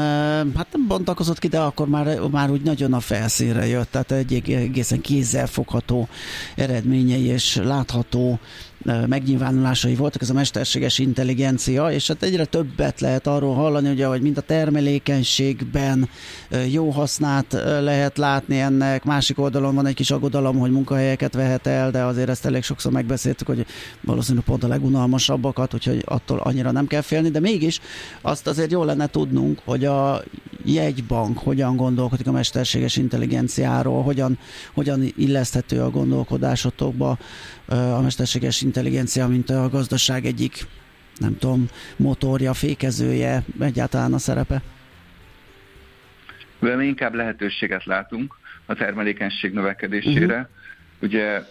hát 0.56 0.68
nem 0.72 0.88
bontakozott 0.88 1.40
ki, 1.40 1.48
de 1.48 1.60
akkor 1.60 1.88
már, 1.88 2.20
már 2.32 2.52
úgy 2.52 2.62
nagyon 2.62 2.94
a 2.94 3.00
felszínre 3.00 3.68
jött, 3.68 3.92
tehát 3.92 4.12
egy 4.12 4.34
egészen 4.34 5.02
kézzelfogható 5.02 6.08
eredményei 6.56 7.26
és 7.26 7.56
látható 7.56 8.40
megnyilvánulásai 9.08 9.96
voltak, 9.96 10.22
ez 10.22 10.30
a 10.30 10.34
mesterséges 10.34 11.00
intelligencia, 11.00 11.92
és 11.92 12.08
hát 12.08 12.24
egyre 12.24 12.46
többet 12.46 13.00
lehet 13.00 13.28
arról 13.28 13.54
hallani, 13.54 13.90
ugye, 13.90 14.06
hogy 14.06 14.22
mind 14.22 14.38
a 14.38 14.42
termelékenységben 14.42 16.10
jó 16.72 16.90
hasznát 16.90 17.54
lehet 17.82 18.18
látni 18.18 18.60
ennek, 18.60 19.04
másik 19.04 19.40
oldalon 19.40 19.76
van 19.76 19.86
egy 19.86 19.94
kis 19.94 20.12
aggodalom, 20.12 20.58
hogy 20.58 20.72
munkahelyeket 20.72 21.34
vehet 21.34 21.68
el, 21.68 21.92
de 21.92 22.04
azért 22.04 22.30
ezt 22.30 22.46
elég 22.46 22.64
sokszor 22.64 22.92
megbeszéltük, 22.92 23.48
hogy 23.48 23.66
valószínűleg 24.02 24.46
pont 24.46 24.64
a 24.64 24.68
legunalmasabbakat, 24.68 25.74
úgyhogy 25.74 26.04
attól 26.06 26.40
annyira 26.40 26.72
nem 26.72 26.88
kell 26.88 27.02
félni, 27.02 27.30
de 27.30 27.40
mégis 27.40 27.80
azt 28.22 28.48
azért 28.48 28.72
jó 28.72 28.84
lenne 28.84 29.08
tudnunk, 29.08 29.62
hogy 29.66 29.86
a 29.86 30.24
jegybank 30.66 31.38
hogyan 31.38 31.76
gondolkodik 31.76 32.28
a 32.28 32.32
mesterséges 32.32 32.98
intelligenciáról, 32.98 34.04
hogyan, 34.04 34.38
hogyan 34.74 35.14
illeszthető 35.18 35.82
a 35.82 35.90
gondolkodásotokba 35.90 37.18
a 37.70 38.02
mesterséges 38.02 38.62
intelligencia, 38.62 39.28
mint 39.28 39.50
a 39.50 39.70
gazdaság 39.70 40.26
egyik, 40.26 40.66
nem 41.18 41.38
tudom, 41.38 41.68
motorja, 41.96 42.54
fékezője, 42.54 43.44
egyáltalán 43.60 44.14
a 44.14 44.18
szerepe? 44.18 44.62
Mi 46.60 46.86
inkább 46.86 47.14
lehetőséget 47.14 47.86
látunk 47.86 48.36
a 48.66 48.74
termelékenység 48.74 49.54
növekedésére. 49.54 50.36
Uh-huh. 50.36 50.48
Ugye 51.02 51.42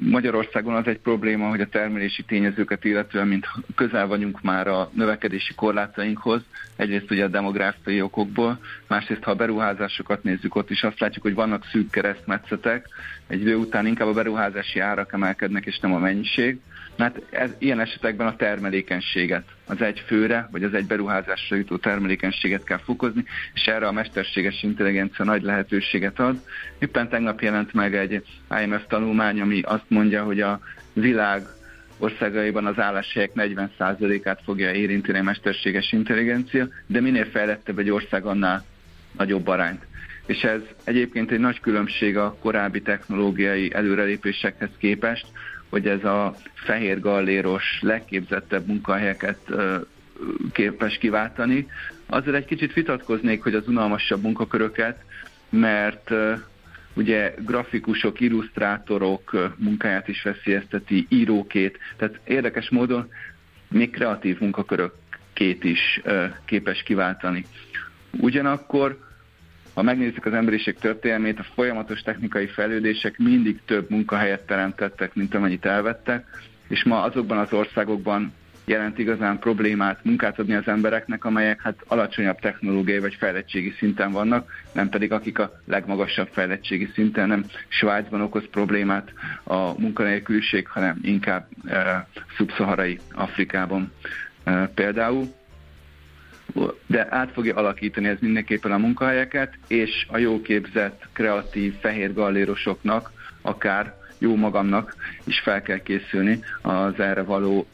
Magyarországon 0.00 0.74
az 0.74 0.86
egy 0.86 0.98
probléma, 0.98 1.48
hogy 1.48 1.60
a 1.60 1.68
termelési 1.68 2.22
tényezőket 2.22 2.84
illetően, 2.84 3.26
mint 3.26 3.46
közel 3.74 4.06
vagyunk 4.06 4.42
már 4.42 4.66
a 4.66 4.90
növekedési 4.92 5.54
korlátainkhoz, 5.54 6.42
egyrészt 6.76 7.10
ugye 7.10 7.24
a 7.24 7.28
demográfiai 7.28 8.02
okokból, 8.02 8.58
másrészt 8.86 9.22
ha 9.22 9.30
a 9.30 9.34
beruházásokat 9.34 10.22
nézzük, 10.22 10.54
ott 10.54 10.70
is 10.70 10.82
azt 10.82 11.00
látjuk, 11.00 11.24
hogy 11.24 11.34
vannak 11.34 11.64
szűk 11.72 11.90
keresztmetszetek, 11.90 12.86
egy 13.26 13.40
idő 13.40 13.56
után 13.56 13.86
inkább 13.86 14.08
a 14.08 14.12
beruházási 14.12 14.78
árak 14.78 15.12
emelkednek, 15.12 15.66
és 15.66 15.78
nem 15.78 15.94
a 15.94 15.98
mennyiség. 15.98 16.60
Mert 16.98 17.20
ez, 17.30 17.50
ilyen 17.58 17.80
esetekben 17.80 18.26
a 18.26 18.36
termelékenységet, 18.36 19.44
az 19.66 19.80
egy 19.80 20.02
főre, 20.06 20.48
vagy 20.50 20.62
az 20.62 20.74
egy 20.74 20.86
beruházásra 20.86 21.56
jutó 21.56 21.76
termelékenységet 21.76 22.64
kell 22.64 22.78
fokozni, 22.78 23.24
és 23.54 23.66
erre 23.66 23.86
a 23.86 23.92
mesterséges 23.92 24.62
intelligencia 24.62 25.24
nagy 25.24 25.42
lehetőséget 25.42 26.18
ad. 26.18 26.42
Éppen 26.78 27.08
tegnap 27.08 27.40
jelent 27.40 27.72
meg 27.72 27.94
egy 27.94 28.24
IMF 28.62 28.82
tanulmány, 28.88 29.40
ami 29.40 29.60
azt 29.60 29.84
mondja, 29.88 30.24
hogy 30.24 30.40
a 30.40 30.60
világ 30.92 31.42
országaiban 31.98 32.66
az 32.66 32.78
álláshelyek 32.78 33.30
40%-át 33.34 34.40
fogja 34.44 34.72
érinteni 34.72 35.18
a 35.18 35.22
mesterséges 35.22 35.92
intelligencia, 35.92 36.68
de 36.86 37.00
minél 37.00 37.26
fejlettebb 37.26 37.78
egy 37.78 37.90
ország, 37.90 38.24
annál 38.24 38.64
nagyobb 39.16 39.46
arányt. 39.46 39.86
És 40.26 40.42
ez 40.42 40.60
egyébként 40.84 41.30
egy 41.30 41.38
nagy 41.38 41.60
különbség 41.60 42.16
a 42.16 42.36
korábbi 42.40 42.82
technológiai 42.82 43.74
előrelépésekhez 43.74 44.70
képest, 44.78 45.26
hogy 45.68 45.86
ez 45.86 46.04
a 46.04 46.34
fehér 46.54 47.00
galléros, 47.00 47.78
legképzettebb 47.80 48.66
munkahelyeket 48.66 49.38
képes 50.52 50.98
kiváltani. 50.98 51.66
Azért 52.06 52.36
egy 52.36 52.44
kicsit 52.44 52.72
vitatkoznék, 52.72 53.42
hogy 53.42 53.54
az 53.54 53.68
unalmasabb 53.68 54.22
munkaköröket, 54.22 55.04
mert 55.50 56.10
ugye 56.94 57.34
grafikusok, 57.38 58.20
illusztrátorok 58.20 59.54
munkáját 59.56 60.08
is 60.08 60.22
veszélyezteti, 60.22 61.06
írókét, 61.08 61.78
tehát 61.96 62.20
érdekes 62.24 62.70
módon 62.70 63.08
még 63.68 63.90
kreatív 63.90 64.40
munkakörökét 64.40 65.64
is 65.64 66.00
képes 66.44 66.82
kiváltani. 66.82 67.44
Ugyanakkor 68.20 69.07
ha 69.78 69.84
megnézzük 69.84 70.26
az 70.26 70.32
emberiség 70.32 70.78
történelmét, 70.78 71.38
a 71.38 71.46
folyamatos 71.54 72.00
technikai 72.00 72.46
fejlődések 72.46 73.18
mindig 73.18 73.60
több 73.64 73.90
munkahelyet 73.90 74.46
teremtettek, 74.46 75.14
mint 75.14 75.34
amennyit 75.34 75.66
elvettek, 75.66 76.26
és 76.68 76.84
ma 76.84 77.02
azokban 77.02 77.38
az 77.38 77.52
országokban 77.52 78.32
jelent 78.64 78.98
igazán 78.98 79.38
problémát 79.38 80.04
munkát 80.04 80.38
adni 80.38 80.54
az 80.54 80.66
embereknek, 80.68 81.24
amelyek 81.24 81.62
hát 81.62 81.74
alacsonyabb 81.86 82.38
technológiai 82.38 82.98
vagy 82.98 83.14
fejlettségi 83.14 83.74
szinten 83.78 84.12
vannak, 84.12 84.50
nem 84.72 84.88
pedig 84.88 85.12
akik 85.12 85.38
a 85.38 85.60
legmagasabb 85.64 86.28
fejlettségi 86.32 86.90
szinten, 86.94 87.28
nem 87.28 87.44
Svájcban 87.68 88.20
okoz 88.20 88.48
problémát 88.50 89.12
a 89.44 89.80
munkanélküliség, 89.80 90.68
hanem 90.68 90.98
inkább 91.02 91.46
e, 91.66 92.06
szubszaharai 92.36 92.98
Afrikában 93.12 93.92
e, 94.44 94.66
például 94.74 95.37
de 96.86 97.06
át 97.10 97.32
fogja 97.32 97.54
alakítani 97.54 98.08
ez 98.08 98.16
mindenképpen 98.20 98.72
a 98.72 98.78
munkahelyeket, 98.78 99.54
és 99.66 100.06
a 100.10 100.18
jó 100.18 100.40
képzett, 100.40 101.08
kreatív, 101.12 101.74
fehér 101.80 102.14
gallérosoknak, 102.14 103.10
akár 103.42 103.96
jó 104.18 104.36
magamnak 104.36 104.94
is 105.24 105.40
fel 105.40 105.62
kell 105.62 105.78
készülni 105.78 106.40
az 106.62 107.00
erre 107.00 107.22
való, 107.22 107.66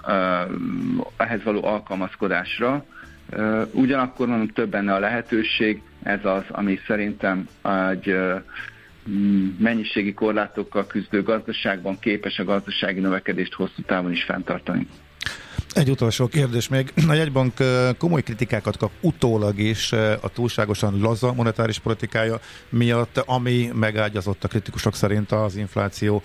ehhez 1.17 1.43
való 1.43 1.65
alkalmazkodásra. 1.65 2.85
Ugyanakkor 3.73 4.27
mondom, 4.27 4.49
több 4.49 4.71
benne 4.71 4.95
a 4.95 4.99
lehetőség, 4.99 5.83
ez 6.03 6.25
az, 6.25 6.43
ami 6.49 6.79
szerintem 6.87 7.49
egy 7.63 8.17
mennyiségi 9.59 10.15
korlátokkal 10.15 10.87
küzdő 10.87 11.23
gazdaságban 11.23 11.99
képes 11.99 12.39
a 12.39 12.45
gazdasági 12.45 13.01
növekedést 13.01 13.53
hosszú 13.53 13.83
távon 13.83 14.13
is 14.13 14.25
fenntartani. 14.25 14.87
Egy 15.75 15.91
utolsó 15.91 16.27
kérdés 16.27 16.69
még. 16.69 16.93
A 17.09 17.13
jegybank 17.13 17.53
komoly 17.99 18.23
kritikákat 18.23 18.77
kap 18.77 18.91
utólag 19.01 19.59
is 19.59 19.93
a 20.21 20.29
túlságosan 20.35 21.01
laza 21.01 21.33
monetáris 21.33 21.79
politikája 21.79 22.41
miatt, 22.69 23.19
ami 23.19 23.71
megágyazott 23.75 24.45
a 24.45 24.49
kritikusok 24.49 24.95
szerint 24.95 25.33
az 25.33 25.57
infláció 25.57 26.23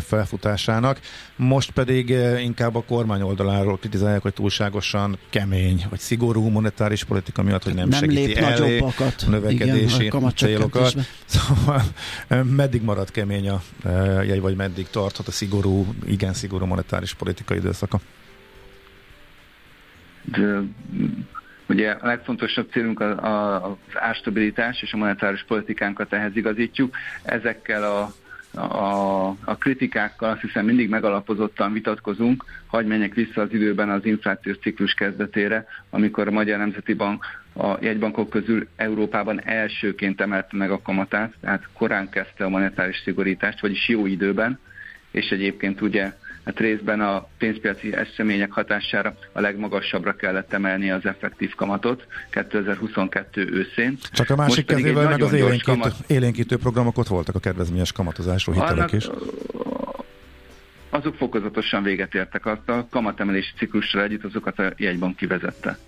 felfutásának. 0.00 1.00
Most 1.36 1.70
pedig 1.70 2.08
inkább 2.42 2.74
a 2.74 2.82
kormány 2.82 3.22
oldaláról 3.22 3.76
kritizálják, 3.78 4.22
hogy 4.22 4.32
túlságosan 4.32 5.18
kemény, 5.30 5.86
vagy 5.90 5.98
szigorú 5.98 6.48
monetáris 6.48 7.04
politika 7.04 7.42
miatt, 7.42 7.62
hogy 7.62 7.74
nem, 7.74 7.88
nem 7.88 8.00
segíti 8.00 8.36
elé 8.36 8.84
növekedési 9.26 10.04
Igen, 10.04 10.32
célokat. 10.34 10.94
Szóval 11.24 11.82
meddig 12.42 12.82
marad 12.82 13.10
kemény 13.10 13.48
a 13.48 13.62
jegy, 14.22 14.40
vagy 14.40 14.56
meddig 14.56 14.86
tarthat 14.90 15.28
a 15.28 15.30
szigorú, 15.30 15.94
igen 16.06 16.34
szigorú 16.34 16.66
monetáris 16.66 17.14
politika 17.14 17.54
időszaka? 17.54 18.00
De, 20.32 20.60
ugye 21.68 21.90
a 21.90 22.06
legfontosabb 22.06 22.70
célunk 22.70 23.00
az, 23.00 23.16
az 23.62 23.72
árstabilitás 23.94 24.82
és 24.82 24.92
a 24.92 24.96
monetáris 24.96 25.44
politikánkat 25.44 26.12
ehhez 26.12 26.36
igazítjuk. 26.36 26.96
Ezekkel 27.22 27.82
a 27.82 28.12
a, 28.56 29.28
a 29.28 29.56
kritikákkal 29.58 30.30
azt 30.30 30.40
hiszem 30.40 30.64
mindig 30.64 30.88
megalapozottan 30.88 31.72
vitatkozunk, 31.72 32.44
hagy 32.66 32.86
menjek 32.86 33.14
vissza 33.14 33.40
az 33.40 33.52
időben 33.52 33.90
az 33.90 34.04
inflációs 34.04 34.58
ciklus 34.58 34.92
kezdetére, 34.94 35.66
amikor 35.90 36.28
a 36.28 36.30
Magyar 36.30 36.58
Nemzeti 36.58 36.94
Bank 36.94 37.24
a 37.54 37.76
jegybankok 37.80 38.30
közül 38.30 38.68
Európában 38.76 39.42
elsőként 39.44 40.20
emelte 40.20 40.56
meg 40.56 40.70
a 40.70 40.82
kamatát, 40.82 41.32
tehát 41.40 41.68
korán 41.72 42.08
kezdte 42.08 42.44
a 42.44 42.48
monetáris 42.48 43.00
szigorítást, 43.04 43.60
vagyis 43.60 43.88
jó 43.88 44.06
időben, 44.06 44.58
és 45.10 45.28
egyébként 45.28 45.80
ugye 45.80 46.12
hát 46.46 46.58
részben 46.58 47.00
a 47.00 47.28
pénzpiaci 47.38 47.94
események 47.94 48.52
hatására 48.52 49.16
a 49.32 49.40
legmagasabbra 49.40 50.12
kellett 50.12 50.52
emelni 50.52 50.90
az 50.90 51.04
effektív 51.04 51.54
kamatot 51.54 52.06
2022 52.30 53.48
őszén. 53.52 53.98
Csak 54.12 54.30
a 54.30 54.36
másik 54.36 54.66
kezével 54.66 55.08
meg 55.08 55.22
az 55.22 55.32
élénkítő, 55.32 55.72
kamat... 55.72 55.94
élénkítő 56.06 56.56
programok 56.56 56.98
ott 56.98 57.06
voltak 57.06 57.34
a 57.34 57.38
kedvezményes 57.38 57.92
kamatozásról, 57.92 58.54
hitelek 58.54 58.76
Annak, 58.76 58.92
is. 58.92 59.08
Azok 60.90 61.14
fokozatosan 61.14 61.82
véget 61.82 62.14
értek, 62.14 62.46
azt 62.46 62.68
a 62.68 62.86
kamatemelési 62.90 63.50
ciklusra 63.56 64.02
együtt 64.02 64.24
azokat 64.24 64.58
a 64.58 64.72
jegybank 64.76 65.16
kivezette. 65.16 65.78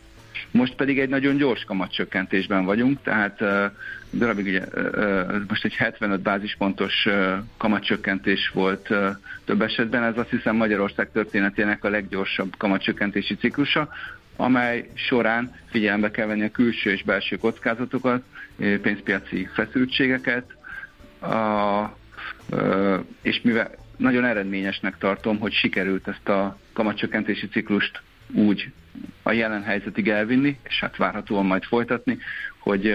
Most 0.51 0.75
pedig 0.75 0.99
egy 0.99 1.09
nagyon 1.09 1.37
gyors 1.37 1.65
kamatcsökkentésben 1.65 2.65
vagyunk, 2.65 3.03
tehát 3.03 3.39
darabig 4.13 4.47
ugye, 4.47 4.65
most 5.49 5.65
egy 5.65 5.75
75 5.75 6.21
bázispontos 6.21 7.09
kamatcsökkentés 7.57 8.51
volt 8.55 8.89
több 9.45 9.63
esetben, 9.63 10.03
ez 10.03 10.19
azt 10.19 10.31
hiszem 10.31 10.57
Magyarország 10.57 11.11
történetének 11.13 11.85
a 11.85 11.89
leggyorsabb 11.89 12.57
kamatcsökkentési 12.57 13.35
ciklusa, 13.35 13.89
amely 14.37 14.91
során 14.95 15.55
figyelembe 15.71 16.11
kell 16.11 16.27
venni 16.27 16.45
a 16.45 16.51
külső 16.51 16.91
és 16.91 17.03
belső 17.03 17.37
kockázatokat, 17.37 18.23
pénzpiaci 18.57 19.49
feszültségeket, 19.53 20.57
a, 21.21 21.97
és 23.23 23.41
mivel 23.43 23.71
nagyon 23.97 24.25
eredményesnek 24.25 24.99
tartom, 24.99 25.39
hogy 25.39 25.53
sikerült 25.53 26.09
ezt 26.09 26.29
a 26.29 26.59
kamatcsökkentési 26.73 27.49
ciklust 27.49 28.01
úgy 28.33 28.73
a 29.23 29.33
jelen 29.33 29.63
helyzetig 29.63 30.09
elvinni, 30.09 30.59
és 30.63 30.81
hát 30.81 30.97
várhatóan 30.97 31.47
majd 31.47 31.65
folytatni, 31.65 32.19
hogy 32.59 32.87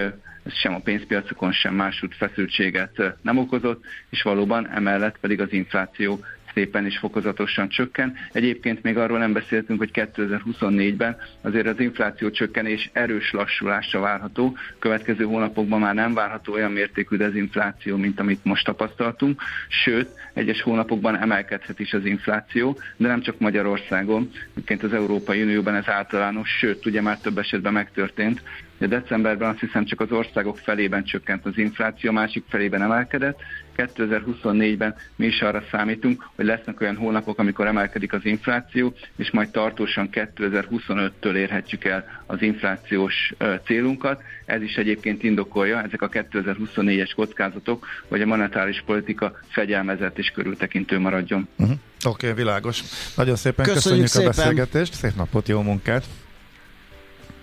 ez 0.44 0.54
sem 0.54 0.74
a 0.74 0.80
pénzpiacokon, 0.80 1.52
sem 1.52 1.74
másút 1.74 2.14
feszültséget 2.14 3.02
nem 3.22 3.38
okozott, 3.38 3.84
és 4.10 4.22
valóban 4.22 4.68
emellett 4.68 5.18
pedig 5.18 5.40
az 5.40 5.52
infláció 5.52 6.20
szépen 6.54 6.84
és 6.84 6.98
fokozatosan 6.98 7.68
csökken. 7.68 8.14
Egyébként 8.32 8.82
még 8.82 8.96
arról 8.96 9.18
nem 9.18 9.32
beszéltünk, 9.32 9.78
hogy 9.78 9.90
2024-ben 9.92 11.16
azért 11.40 11.66
az 11.66 11.80
infláció 11.80 12.30
csökkenés 12.30 12.90
erős 12.92 13.32
lassulásra 13.32 14.00
várható. 14.00 14.56
Következő 14.78 15.24
hónapokban 15.24 15.80
már 15.80 15.94
nem 15.94 16.14
várható 16.14 16.52
olyan 16.52 16.72
mértékű 16.72 17.16
dezinfláció, 17.16 17.96
mint 17.96 18.20
amit 18.20 18.44
most 18.44 18.64
tapasztaltunk. 18.64 19.42
Sőt, 19.68 20.08
egyes 20.34 20.62
hónapokban 20.62 21.18
emelkedhet 21.18 21.80
is 21.80 21.92
az 21.92 22.04
infláció, 22.04 22.78
de 22.96 23.08
nem 23.08 23.20
csak 23.20 23.38
Magyarországon, 23.38 24.30
egyébként 24.52 24.82
az 24.82 24.92
Európai 24.92 25.42
Unióban 25.42 25.74
ez 25.74 25.88
általános, 25.88 26.48
sőt, 26.58 26.86
ugye 26.86 27.00
már 27.00 27.18
több 27.18 27.38
esetben 27.38 27.72
megtörtént, 27.72 28.42
de 28.78 28.86
decemberben 28.86 29.48
azt 29.48 29.60
hiszem 29.60 29.84
csak 29.84 30.00
az 30.00 30.12
országok 30.12 30.58
felében 30.58 31.04
csökkent 31.04 31.46
az 31.46 31.58
infláció, 31.58 32.12
másik 32.12 32.44
felében 32.48 32.82
emelkedett. 32.82 33.40
2024-ben 33.76 34.94
mi 35.16 35.26
is 35.26 35.40
arra 35.40 35.62
számítunk, 35.70 36.30
hogy 36.34 36.44
lesznek 36.44 36.80
olyan 36.80 36.96
hónapok, 36.96 37.38
amikor 37.38 37.66
emelkedik 37.66 38.12
az 38.12 38.24
infláció, 38.24 38.94
és 39.16 39.30
majd 39.30 39.50
tartósan 39.50 40.08
2025-től 40.12 41.34
érhetjük 41.34 41.84
el 41.84 42.22
az 42.26 42.42
inflációs 42.42 43.32
célunkat. 43.66 44.22
Ez 44.44 44.62
is 44.62 44.74
egyébként 44.74 45.22
indokolja, 45.22 45.82
ezek 45.82 46.02
a 46.02 46.08
2024-es 46.08 47.12
kockázatok, 47.14 47.86
hogy 48.08 48.22
a 48.22 48.26
monetáris 48.26 48.82
politika 48.86 49.38
fegyelmezett 49.48 50.18
és 50.18 50.28
körültekintő 50.34 50.98
maradjon. 50.98 51.48
Uh-huh. 51.56 51.76
Oké, 52.04 52.28
okay, 52.30 52.44
világos. 52.44 52.82
Nagyon 53.16 53.36
szépen 53.36 53.64
köszönjük, 53.64 54.02
köszönjük 54.02 54.06
szépen. 54.06 54.26
a 54.26 54.30
beszélgetést, 54.30 54.94
szép 54.94 55.14
napot, 55.14 55.48
jó 55.48 55.62
munkát! 55.62 56.04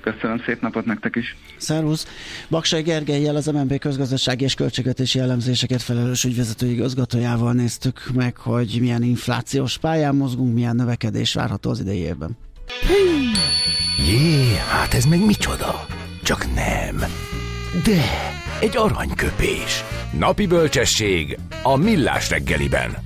Köszönöm, 0.02 0.42
szép 0.46 0.62
napot 0.62 0.86
nektek 0.86 1.16
is. 1.16 1.36
Szervusz. 1.58 2.08
Baksai 2.50 2.82
Gergelyel 2.82 3.36
az 3.36 3.46
MNB 3.46 3.78
közgazdasági 3.78 4.44
és 4.44 4.54
költségvetési 4.54 5.20
elemzéseket 5.20 5.82
felelős 5.82 6.24
ügyvezető 6.24 6.68
igazgatójával 6.68 7.54
néztük 7.54 8.02
meg, 8.14 8.38
hogy 8.38 8.78
milyen 8.80 9.04
inflációs 9.04 9.78
pályán 9.78 10.16
mozgunk, 10.16 10.54
milyen 10.54 10.76
növekedés 10.76 11.34
várható 11.34 11.70
az 11.70 11.80
idei 11.80 12.00
évben. 12.00 12.38
Jé, 14.08 14.56
hát 14.70 14.94
ez 14.94 15.06
meg 15.06 15.26
micsoda? 15.26 15.86
Csak 16.24 16.54
nem. 16.56 16.98
De, 17.84 18.02
egy 18.60 18.78
aranyköpés. 18.78 19.84
Napi 20.20 20.48
bölcsesség 20.48 21.38
a 21.64 21.76
millás 21.76 22.30
reggeliben. 22.30 22.98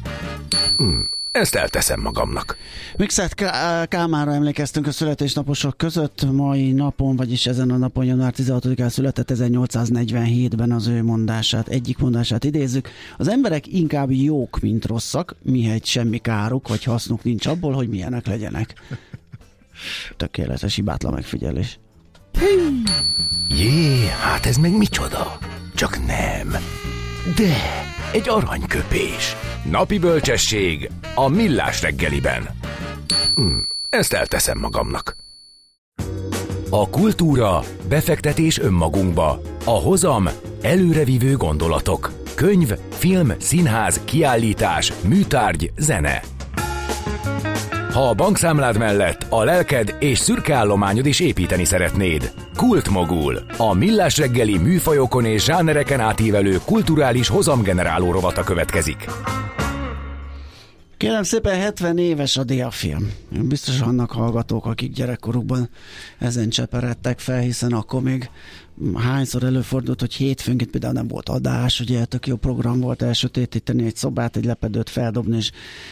Hm, 0.78 1.00
ezt 1.36 1.56
elteszem 1.56 2.02
magamnak. 2.02 2.58
Mixet 2.98 3.34
Kálmára 3.88 4.34
emlékeztünk 4.34 4.88
a 4.88 4.92
születésnaposok 4.92 5.78
között. 5.78 6.32
Mai 6.32 6.72
napon, 6.72 7.16
vagyis 7.16 7.46
ezen 7.46 7.72
a 7.72 7.78
napon, 7.78 8.06
január 8.06 8.34
16-án 8.38 8.90
született 8.90 9.32
1847-ben 9.34 10.72
az 10.72 10.88
ő 10.88 11.04
mondását, 11.04 11.68
egyik 11.68 11.98
mondását 11.98 12.44
idézzük. 12.44 12.90
Az 13.18 13.28
emberek 13.28 13.68
inkább 13.68 14.12
jók, 14.12 14.60
mint 14.60 14.86
rosszak, 14.86 15.36
mihegy 15.42 15.86
semmi 15.86 16.18
káruk 16.18 16.68
vagy 16.68 16.84
hasznuk 16.84 17.24
nincs 17.24 17.46
abból, 17.46 17.74
hogy 17.74 17.90
milyenek 17.90 18.28
legyenek. 18.28 18.74
Tökéletes, 20.18 20.76
hibátlan 20.76 21.14
megfigyelés. 21.14 21.80
Jé, 23.50 24.08
hát 24.22 24.46
ez 24.46 24.58
meg 24.58 24.78
micsoda? 24.78 25.38
Csak 25.74 26.06
nem. 26.06 26.56
De, 27.34 27.56
egy 28.12 28.30
aranyköpés. 28.30 29.36
Napi 29.72 30.00
bölcsesség 30.00 30.90
a 31.16 31.28
millás 31.28 31.82
reggeliben. 31.82 32.50
Hm, 33.36 33.58
ezt 33.90 34.14
elteszem 34.14 34.58
magamnak. 34.60 35.16
A 36.70 36.90
kultúra, 36.90 37.64
befektetés 37.90 38.60
önmagunkba. 38.60 39.42
A 39.64 39.70
hozam, 39.70 40.30
előrevívő 40.62 41.36
gondolatok. 41.36 42.12
Könyv, 42.36 42.72
film, 42.90 43.32
színház, 43.40 44.02
kiállítás, 44.06 44.94
műtárgy, 45.04 45.72
zene. 45.78 46.22
Ha 47.92 48.10
a 48.10 48.14
bankszámlád 48.14 48.78
mellett 48.78 49.26
a 49.30 49.44
lelked 49.44 49.96
és 50.00 50.18
szürke 50.18 50.54
állományod 50.54 51.06
is 51.06 51.20
építeni 51.20 51.64
szeretnéd. 51.64 52.34
Kultmogul. 52.56 53.46
A 53.58 53.74
millás 53.74 54.18
reggeli 54.18 54.58
műfajokon 54.58 55.26
és 55.26 55.44
zsánereken 55.44 56.00
átívelő 56.00 56.58
kulturális 56.66 57.28
hozamgeneráló 57.28 58.12
rovata 58.12 58.44
következik. 58.44 59.06
Kérem 60.98 61.24
szépen, 61.24 61.60
70 61.60 61.98
éves 61.98 62.38
a 62.38 62.44
diafilm. 62.44 63.12
Biztos 63.30 63.80
vannak 63.80 64.12
hallgatók, 64.12 64.66
akik 64.66 64.94
gyerekkorukban 64.94 65.70
ezen 66.20 66.50
cseperedtek 66.50 67.20
fel, 67.20 67.40
hiszen 67.40 67.72
akkor 67.72 68.02
még 68.02 68.30
hányszor 68.94 69.44
előfordult, 69.44 70.00
hogy 70.00 70.14
hétfőnként 70.14 70.70
például 70.70 70.94
nem 70.94 71.08
volt 71.08 71.30
adás, 71.30 71.80
ugye 71.80 72.06
tök 72.06 72.28
jó 72.28 72.36
program 72.36 72.80
volt 72.80 73.02
elsötétíteni 73.02 73.86
egy 73.86 73.96
szobát, 73.96 74.36
egy 74.36 74.46
lepedőt 74.46 74.90
feldobni 74.90 75.38
és 75.38 75.52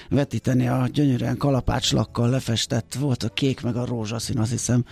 vetíteni 0.10 0.67
a 0.67 0.88
gyönyörűen 0.93 1.38
kalapácslakkal 1.38 2.30
lefestett, 2.30 2.93
volt 3.00 3.24
a 3.24 3.30
kék 3.30 3.62
meg 3.62 3.76
a 3.76 3.86
rózsaszín, 3.86 4.38
azt 4.38 4.52
hiszem, 4.52 4.86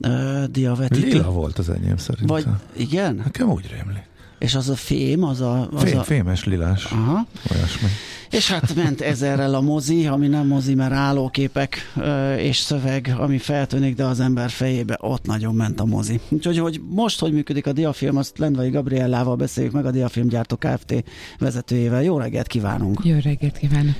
uh, 0.00 0.44
diavetítő. 0.44 1.06
Lila 1.06 1.30
volt 1.30 1.58
az 1.58 1.68
enyém 1.68 1.96
szerintem. 1.96 2.26
Vagy, 2.26 2.46
igen? 2.76 3.14
Nekem 3.14 3.50
úgy 3.50 3.70
rémlik. 3.70 4.14
És 4.38 4.54
az 4.54 4.68
a 4.68 4.74
fém, 4.74 5.24
az 5.24 5.40
a... 5.40 5.68
Az 5.72 5.82
Fém, 5.82 5.98
a... 5.98 6.02
Fémes 6.02 6.44
lilás. 6.44 6.84
Aha. 6.84 7.26
Olyasmi. 7.54 7.88
És 8.30 8.50
hát 8.50 8.74
ment 8.74 9.00
ezerrel 9.00 9.54
a 9.54 9.60
mozi, 9.60 10.06
ami 10.06 10.26
nem 10.26 10.46
mozi, 10.46 10.74
mert 10.74 10.92
állóképek 10.92 11.92
és 12.38 12.56
szöveg, 12.56 13.14
ami 13.18 13.38
feltűnik, 13.38 13.94
de 13.94 14.04
az 14.04 14.20
ember 14.20 14.50
fejébe 14.50 14.98
ott 15.00 15.26
nagyon 15.26 15.54
ment 15.54 15.80
a 15.80 15.84
mozi. 15.84 16.20
Úgyhogy 16.28 16.58
hogy 16.58 16.80
most 16.88 17.20
hogy 17.20 17.32
működik 17.32 17.66
a 17.66 17.72
diafilm, 17.72 18.16
azt 18.16 18.38
Lendvai 18.38 18.70
Gabriellával 18.70 19.36
beszéljük 19.36 19.72
meg 19.72 19.86
a 19.86 19.90
Diafilmgyártó 19.90 20.56
Kft. 20.56 21.04
vezetőjével. 21.38 22.02
Jó 22.02 22.18
reggelt 22.18 22.46
kívánunk! 22.46 23.00
Jó 23.04 23.16
reggelt 23.22 23.58
kívánok! 23.58 23.94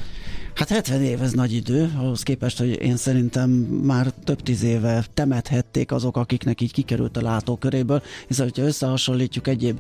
Hát 0.57 0.69
70 0.69 1.03
év 1.03 1.23
ez 1.23 1.33
nagy 1.33 1.53
idő, 1.53 1.93
ahhoz 1.97 2.23
képest, 2.23 2.59
hogy 2.59 2.83
én 2.83 2.97
szerintem 2.97 3.51
már 3.83 4.13
több 4.25 4.43
tíz 4.43 4.63
éve 4.63 5.05
temethették 5.15 5.93
azok, 5.93 6.17
akiknek 6.17 6.61
így 6.61 6.73
kikerült 6.73 7.17
a 7.17 7.23
látóköréből, 7.23 8.03
hiszen 8.27 8.45
hogyha 8.45 8.63
összehasonlítjuk 8.63 9.47
egyéb 9.47 9.79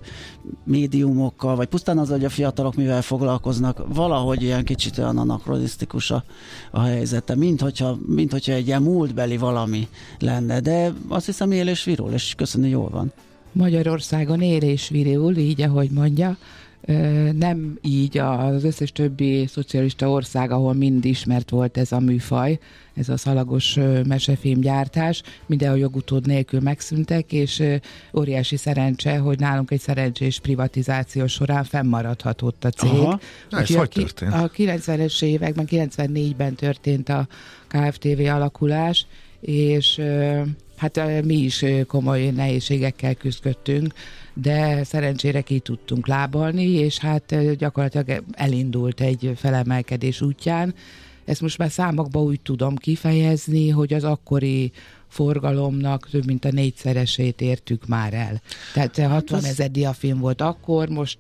médiumokkal, 0.65 1.57
vagy 1.57 1.67
pusztán 1.67 1.99
az, 1.99 2.09
hogy 2.09 2.25
a 2.25 2.29
fiatalok 2.29 2.75
mivel 2.75 3.03
foglalkoznak, 3.03 3.95
valahogy 3.95 4.43
ilyen 4.43 4.65
kicsit 4.65 4.99
olyan 4.99 5.19
anakronisztikus 5.19 6.11
a, 6.11 6.25
a 6.71 6.81
helyzete, 6.81 7.35
mint 7.35 7.61
hogyha, 7.61 7.99
mint 8.07 8.33
hogyha 8.33 8.53
egy 8.53 8.67
ilyen 8.67 8.83
múltbeli 8.83 9.37
valami 9.37 9.89
lenne, 10.19 10.61
de 10.61 10.93
azt 11.09 11.27
hiszem 11.27 11.51
él 11.51 11.69
és 11.69 11.85
virul, 11.85 12.13
és 12.13 12.35
köszönni 12.37 12.69
jól 12.69 12.89
van. 12.89 13.13
Magyarországon 13.53 14.41
él 14.41 14.63
és 14.63 14.89
virul, 14.89 15.37
így 15.37 15.63
ahogy 15.63 15.91
mondja, 15.91 16.37
nem 17.33 17.79
így 17.83 18.19
az 18.19 18.65
összes 18.65 18.93
többi 18.93 19.47
szocialista 19.47 20.11
ország, 20.11 20.51
ahol 20.51 20.75
mind 20.75 21.05
ismert 21.05 21.51
volt 21.51 21.77
ez 21.77 21.93
a 21.93 22.01
műfaj, 22.01 22.59
ez 22.95 23.09
a 23.09 23.17
szalagos 23.17 23.79
mesefilmgyártás, 24.07 25.23
mindenhol 25.47 25.79
jogutód 25.79 26.27
nélkül 26.27 26.61
megszűntek, 26.61 27.33
és 27.33 27.63
óriási 28.15 28.57
szerencse, 28.57 29.19
hogy 29.19 29.39
nálunk 29.39 29.71
egy 29.71 29.81
szerencsés 29.81 30.41
privatizáció 30.41 31.27
során 31.27 31.65
fennmaradhatott 31.65 32.65
a 32.65 32.71
cég. 32.71 32.91
Aha, 32.91 33.21
ez 33.51 33.75
hogy 33.75 33.89
történt? 33.89 34.33
A 34.33 34.51
90-es 34.57 35.23
években, 35.23 35.67
94-ben 35.71 36.55
történt 36.55 37.09
a 37.09 37.29
KFTV 37.69 38.21
alakulás, 38.21 39.07
és 39.41 40.01
hát 40.77 41.25
mi 41.25 41.35
is 41.35 41.65
komoly 41.87 42.31
nehézségekkel 42.31 43.15
küzdöttünk, 43.15 43.95
de 44.43 44.85
szerencsére 44.85 45.41
ki 45.41 45.59
tudtunk 45.59 46.07
lábalni, 46.07 46.71
és 46.71 46.99
hát 46.99 47.57
gyakorlatilag 47.57 48.23
elindult 48.33 49.01
egy 49.01 49.33
felemelkedés 49.37 50.21
útján. 50.21 50.75
Ezt 51.25 51.41
most 51.41 51.59
már 51.59 51.71
számokba 51.71 52.23
úgy 52.23 52.41
tudom 52.41 52.77
kifejezni, 52.77 53.69
hogy 53.69 53.93
az 53.93 54.05
akkori 54.05 54.73
forgalomnak 55.09 56.09
több 56.11 56.27
mint 56.27 56.45
a 56.45 56.51
négyszeresét 56.51 57.41
értük 57.41 57.87
már 57.87 58.15
el. 58.15 58.41
Tehát 58.73 58.99
60 59.13 59.41
hát 59.41 59.51
ezer 59.51 59.71
diafilm 59.71 60.19
volt 60.19 60.41
akkor, 60.41 60.89
most 60.89 61.19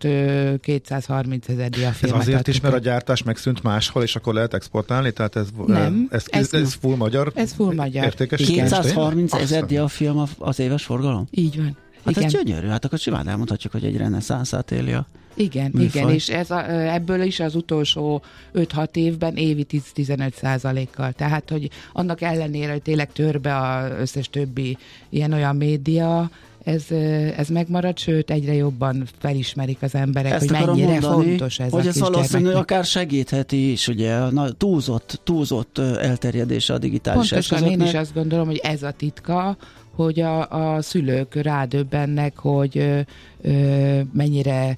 230 0.60 1.48
ezer 1.48 1.70
diafilm. 1.70 2.14
Ez 2.14 2.20
azért 2.20 2.48
is, 2.48 2.60
mert 2.60 2.74
a 2.74 2.78
gyártás 2.78 3.22
megszűnt 3.22 3.62
máshol, 3.62 4.02
és 4.02 4.16
akkor 4.16 4.34
lehet 4.34 4.54
exportálni? 4.54 5.12
Tehát 5.12 5.36
ez, 5.36 5.48
Nem, 5.66 6.06
ez, 6.10 6.24
ez, 6.26 6.52
ez 6.52 6.74
full 6.74 6.96
magyar? 6.96 7.32
Ez 7.34 7.52
full 7.52 7.74
magyar. 7.74 8.04
Értékes 8.04 8.42
230 8.42 9.32
ezer 9.32 9.66
diafilm 9.66 10.22
az 10.38 10.58
éves 10.58 10.84
forgalom? 10.84 11.26
Így 11.30 11.56
van. 11.56 11.76
Hát 12.06 12.16
igen. 12.16 12.24
ez 12.24 12.32
gyönyörű, 12.32 12.66
hát 12.66 12.84
akkor 12.84 12.98
simán 12.98 13.28
elmondhatjuk, 13.28 13.72
hogy 13.72 13.84
egy 13.84 13.96
reneszánszát 13.96 14.70
éli 14.70 14.92
a 14.92 15.06
igen, 15.36 15.70
műfaj. 15.74 16.00
igen, 16.00 16.14
és 16.14 16.28
ez 16.28 16.50
a, 16.50 16.70
ebből 16.70 17.22
is 17.22 17.40
az 17.40 17.54
utolsó 17.54 18.22
5-6 18.54 18.96
évben 18.96 19.36
évi 19.36 19.66
10-15 19.70 20.32
százalékkal. 20.32 21.12
Tehát, 21.12 21.50
hogy 21.50 21.70
annak 21.92 22.20
ellenére, 22.20 22.72
hogy 22.72 22.82
tényleg 22.82 23.12
törbe 23.12 23.56
az 23.56 23.90
összes 24.00 24.28
többi 24.30 24.76
ilyen-olyan 25.08 25.56
média, 25.56 26.30
ez, 26.66 26.90
ez 27.36 27.48
megmarad, 27.48 27.98
sőt 27.98 28.30
egyre 28.30 28.54
jobban 28.54 29.06
felismerik 29.18 29.82
az 29.82 29.94
emberek, 29.94 30.32
Ezt 30.32 30.50
hogy 30.50 30.66
mennyire 30.66 31.00
mondani, 31.00 31.28
fontos 31.28 31.58
ez 31.58 31.70
hogy 31.70 31.86
a 31.86 31.88
ez 31.88 31.98
valószínű 31.98 32.50
akár 32.50 32.84
segítheti 32.84 33.70
is, 33.70 33.88
ugye, 33.88 34.14
a 34.14 34.52
túlzott, 34.52 35.20
túlzott 35.24 35.78
elterjedése 35.78 36.74
a 36.74 36.78
digitális 36.78 37.28
Pontosan 37.28 37.58
eszközöknek. 37.58 37.88
én 37.88 37.94
is 37.94 38.00
azt 38.00 38.14
gondolom, 38.14 38.46
hogy 38.46 38.60
ez 38.62 38.82
a 38.82 38.90
titka, 38.90 39.56
hogy 39.96 40.20
a, 40.20 40.48
a 40.74 40.82
szülők 40.82 41.34
rádöbbennek, 41.34 42.38
hogy 42.38 42.78
ö, 42.78 43.00
ö, 43.42 44.00
mennyire 44.12 44.76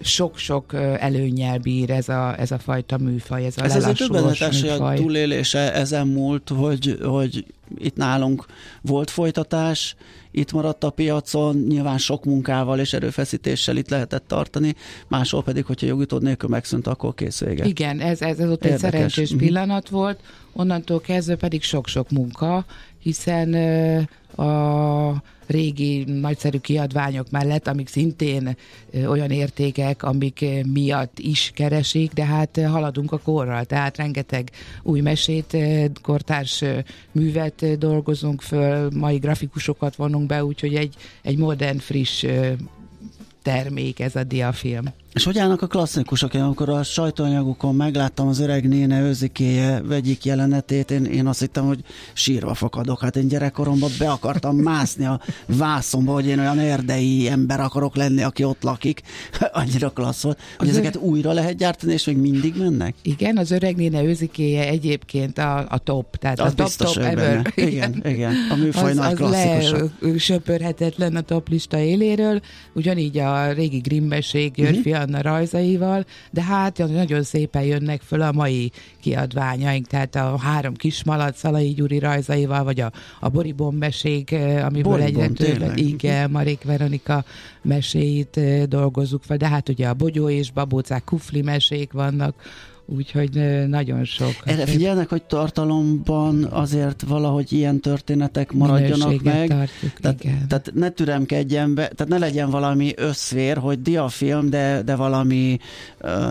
sok-sok 0.00 0.74
előnyel 0.98 1.58
bír 1.58 1.90
ez 1.90 2.08
a, 2.08 2.38
ez 2.38 2.50
a 2.50 2.58
fajta 2.58 2.98
műfaj, 2.98 3.44
ez 3.44 3.54
a 3.58 3.64
Ez 3.64 3.76
azért 3.76 3.96
többenetes, 3.96 4.60
hogy 4.60 4.70
a 4.70 4.94
túlélése 4.94 5.74
ezen 5.74 6.06
múlt, 6.06 6.48
hogy, 6.48 6.98
hogy 7.02 7.44
itt 7.78 7.96
nálunk 7.96 8.46
volt 8.80 9.10
folytatás, 9.10 9.96
itt 10.30 10.52
maradt 10.52 10.84
a 10.84 10.90
piacon, 10.90 11.56
nyilván 11.68 11.98
sok 11.98 12.24
munkával 12.24 12.78
és 12.78 12.92
erőfeszítéssel 12.92 13.76
itt 13.76 13.88
lehetett 13.88 14.24
tartani, 14.26 14.74
máshol 15.08 15.42
pedig, 15.42 15.64
hogyha 15.64 15.86
jogitód 15.86 16.22
nélkül 16.22 16.48
megszűnt, 16.48 16.86
akkor 16.86 17.14
kész 17.14 17.40
vége. 17.40 17.64
Igen, 17.64 18.00
ez, 18.00 18.22
ez, 18.22 18.38
ez 18.38 18.50
ott 18.50 18.64
Érdekes. 18.64 18.72
egy 18.72 18.78
szerencsés 18.78 19.30
mm-hmm. 19.30 19.44
pillanat 19.44 19.88
volt, 19.88 20.20
onnantól 20.52 21.00
kezdve 21.00 21.36
pedig 21.36 21.62
sok-sok 21.62 22.10
munka, 22.10 22.64
hiszen 22.98 23.48
a 24.36 25.22
régi 25.46 26.04
nagyszerű 26.04 26.58
kiadványok 26.58 27.30
mellett, 27.30 27.66
amik 27.66 27.88
szintén 27.88 28.56
olyan 29.06 29.30
értékek, 29.30 30.02
amik 30.02 30.44
miatt 30.72 31.18
is 31.18 31.50
keresik, 31.54 32.12
de 32.12 32.24
hát 32.24 32.60
haladunk 32.66 33.12
a 33.12 33.18
korral, 33.18 33.64
tehát 33.64 33.96
rengeteg 33.96 34.50
új 34.82 35.00
mesét, 35.00 35.56
kortárs 36.02 36.64
művet 37.12 37.78
dolgozunk 37.78 38.42
föl, 38.42 38.90
mai 38.94 39.16
grafikusokat 39.16 39.96
vonunk 39.96 40.26
be, 40.26 40.44
úgyhogy 40.44 40.74
egy, 40.74 40.94
egy 41.22 41.36
modern, 41.36 41.78
friss 41.78 42.24
termék 43.42 44.00
ez 44.00 44.16
a 44.16 44.24
diafilm. 44.24 44.84
És 45.12 45.24
hogy 45.24 45.38
állnak 45.38 45.62
a 45.62 45.66
klasszikusok? 45.66 46.34
Én 46.34 46.42
amikor 46.42 46.68
a 46.68 46.82
sajtóanyagokon 46.82 47.74
megláttam 47.74 48.28
az 48.28 48.40
öreg 48.40 48.68
néne 48.68 49.00
őzikéje 49.00 49.80
vegyik 49.82 50.24
jelenetét, 50.24 50.90
én, 50.90 51.04
én 51.04 51.26
azt 51.26 51.40
hittem, 51.40 51.66
hogy 51.66 51.80
sírva 52.12 52.54
fakadok. 52.54 53.00
Hát 53.00 53.16
én 53.16 53.28
gyerekkoromban 53.28 53.90
be 53.98 54.10
akartam 54.10 54.56
mászni 54.56 55.04
a 55.04 55.20
vászomba, 55.46 56.12
hogy 56.12 56.26
én 56.26 56.38
olyan 56.38 56.58
erdei 56.58 57.28
ember 57.28 57.60
akarok 57.60 57.96
lenni, 57.96 58.22
aki 58.22 58.44
ott 58.44 58.62
lakik. 58.62 59.02
Annyira 59.52 59.90
klassz 59.90 60.22
volt. 60.22 60.40
Hogy 60.58 60.68
az 60.68 60.74
ezeket 60.74 60.96
újra 60.96 61.32
lehet 61.32 61.56
gyártani, 61.56 61.92
és 61.92 62.04
még 62.04 62.16
mindig 62.16 62.54
mennek? 62.58 62.94
Igen, 63.02 63.36
az 63.36 63.50
öreg 63.50 63.76
néne 63.76 64.02
őzikéje 64.02 64.68
egyébként 64.68 65.38
a, 65.38 65.66
a 65.68 65.78
top. 65.78 66.16
Tehát 66.16 66.40
az 66.40 66.52
a 66.52 66.54
top, 66.54 66.70
top 66.70 66.96
ever. 66.96 67.52
Igen, 67.54 68.02
igen. 68.06 68.34
A 68.50 68.54
műfaj 68.54 68.90
az, 68.90 68.96
nagy 68.96 69.22
az 69.22 69.36
söpörhetetlen 70.18 71.16
a 71.16 71.20
top 71.20 71.48
lista 71.48 71.78
éléről. 71.78 72.40
Ugyanígy 72.74 73.18
a 73.18 73.52
régi 73.52 73.78
Grimmeség, 73.78 74.52
György 74.52 74.76
uh-huh 74.76 75.01
Anna 75.02 75.22
rajzaival, 75.22 76.04
de 76.30 76.42
hát 76.42 76.78
nagyon 76.78 77.22
szépen 77.22 77.62
jönnek 77.62 78.00
föl 78.00 78.20
a 78.20 78.32
mai 78.32 78.70
kiadványaink, 79.00 79.86
tehát 79.86 80.14
a 80.14 80.38
három 80.38 80.74
kismalac 80.74 81.38
Szalai 81.38 81.72
Gyuri 81.72 81.98
rajzaival, 81.98 82.64
vagy 82.64 82.80
a, 82.80 82.92
a 83.20 83.28
Boribon 83.28 83.74
mesék, 83.74 84.30
eh, 84.30 84.66
amiből 84.66 85.00
egyre 85.00 85.28
több, 85.28 85.76
igen, 85.76 86.30
Marék 86.30 86.64
Veronika 86.64 87.24
meséit 87.62 88.36
eh, 88.36 88.62
dolgozunk 88.62 89.22
fel, 89.22 89.36
de 89.36 89.48
hát 89.48 89.68
ugye 89.68 89.88
a 89.88 89.94
Bogyó 89.94 90.28
és 90.28 90.50
Babócák 90.50 91.04
kufli 91.04 91.42
mesék 91.42 91.92
vannak, 91.92 92.34
úgyhogy 92.96 93.66
nagyon 93.68 94.04
sok. 94.04 94.34
Erre 94.44 94.66
figyelnek, 94.66 95.08
hogy 95.08 95.22
tartalomban 95.22 96.44
azért 96.44 97.02
valahogy 97.02 97.52
ilyen 97.52 97.80
történetek 97.80 98.52
maradjanak 98.52 99.22
meg. 99.22 99.48
Tartjuk, 99.48 99.92
tehát, 100.00 100.24
igen. 100.24 100.48
tehát 100.48 100.70
ne 100.74 100.90
türemkedjen 100.90 101.74
be, 101.74 101.88
tehát 101.88 102.12
ne 102.12 102.18
legyen 102.18 102.50
valami 102.50 102.92
összvér, 102.96 103.56
hogy 103.56 103.82
diafilm, 103.82 104.50
de, 104.50 104.82
de 104.82 104.96
valami 104.96 105.58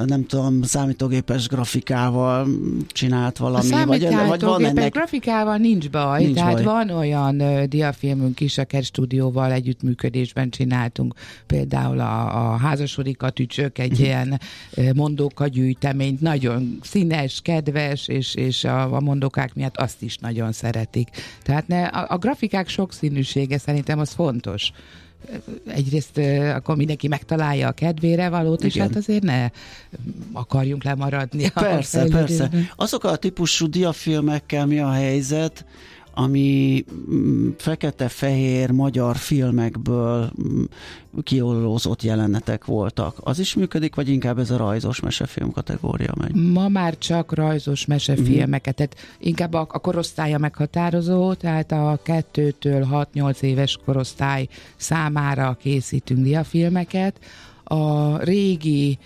nem 0.06 0.26
tudom, 0.26 0.62
számítógépes 0.62 1.48
grafikával 1.48 2.48
csinált 2.88 3.38
valami. 3.38 3.72
A 3.72 3.86
vagy, 3.86 4.08
vagy 4.28 4.42
van 4.42 4.66
ennek... 4.66 4.94
grafikával 4.94 5.58
nincs 5.58 5.90
baj, 5.90 6.24
nincs 6.24 6.36
tehát 6.36 6.54
baj. 6.54 6.64
van 6.64 6.90
olyan 6.90 7.42
diafilmünk 7.70 8.40
is, 8.40 8.58
a 8.58 8.66
Ker 8.66 8.84
stúdióval 8.84 9.52
együttműködésben 9.52 10.50
csináltunk, 10.50 11.14
például 11.48 12.00
a, 12.00 12.52
a 12.52 12.58
házasodik 12.58 13.22
a 13.22 13.30
tücsök, 13.30 13.78
egy 13.78 13.92
mhm. 13.92 14.04
ilyen 14.04 14.40
uh, 14.76 14.94
mondóka 14.94 15.48
gyűjteményt, 15.48 16.22
nagy 16.22 16.51
nagyon 16.52 16.80
színes, 16.82 17.42
kedves, 17.42 18.08
és, 18.08 18.36
és 18.36 18.64
a, 18.64 18.96
a 18.96 19.00
mondokák 19.00 19.54
miatt 19.54 19.78
azt 19.78 20.02
is 20.02 20.18
nagyon 20.18 20.52
szeretik. 20.52 21.10
Tehát 21.44 21.68
ne, 21.68 21.86
a, 21.86 22.06
a 22.10 22.18
grafikák 22.18 22.68
sokszínűsége 22.68 23.58
szerintem 23.58 24.00
az 24.00 24.12
fontos 24.12 24.72
egyrészt 25.66 26.18
akkor 26.56 26.76
mindenki 26.76 27.08
megtalálja 27.08 27.68
a 27.68 27.72
kedvére 27.72 28.30
valót, 28.30 28.64
Igen. 28.64 28.70
és 28.70 28.78
hát 28.78 28.96
azért 28.96 29.24
ne 29.24 29.50
akarjunk 30.34 30.84
lemaradni. 30.84 31.50
Persze, 31.50 32.06
persze. 32.06 32.50
Azok 32.76 33.04
a 33.04 33.16
típusú 33.16 33.70
diafilmekkel 33.70 34.66
mi 34.66 34.80
a 34.80 34.92
helyzet, 34.92 35.66
ami 36.14 36.86
mm, 37.12 37.50
fekete-fehér 37.58 38.72
magyar 38.72 39.16
filmekből 39.16 40.32
mm, 40.44 40.64
kiolózott 41.24 42.02
jelenetek 42.02 42.66
voltak. 42.66 43.18
Az 43.24 43.40
is 43.40 43.56
működik, 43.56 43.96
vagy 43.96 44.10
inkább 44.10 44.40
ez 44.40 44.52
a 44.52 44.58
rajzos 44.58 45.00
mesefilm 45.00 45.52
kategória 45.52 46.14
megy? 46.18 46.34
Ma 46.52 46.68
már 46.68 46.98
csak 46.98 47.34
rajzos 47.34 47.86
mesefilmeket, 47.86 48.74
mm. 48.74 48.76
tehát 48.76 49.18
inkább 49.20 49.54
a, 49.54 49.68
a 49.72 49.80
korosztálya 49.80 50.38
meghatározó, 50.38 51.34
tehát 51.34 51.72
a 51.72 52.00
2-től 52.06 53.06
6-8 53.14 53.42
éves 53.42 53.80
korosztály 53.86 54.48
számára 54.76 55.58
készítünk 55.60 56.24
diafilmeket. 56.24 57.20
A 57.64 58.18
régi 58.24 58.98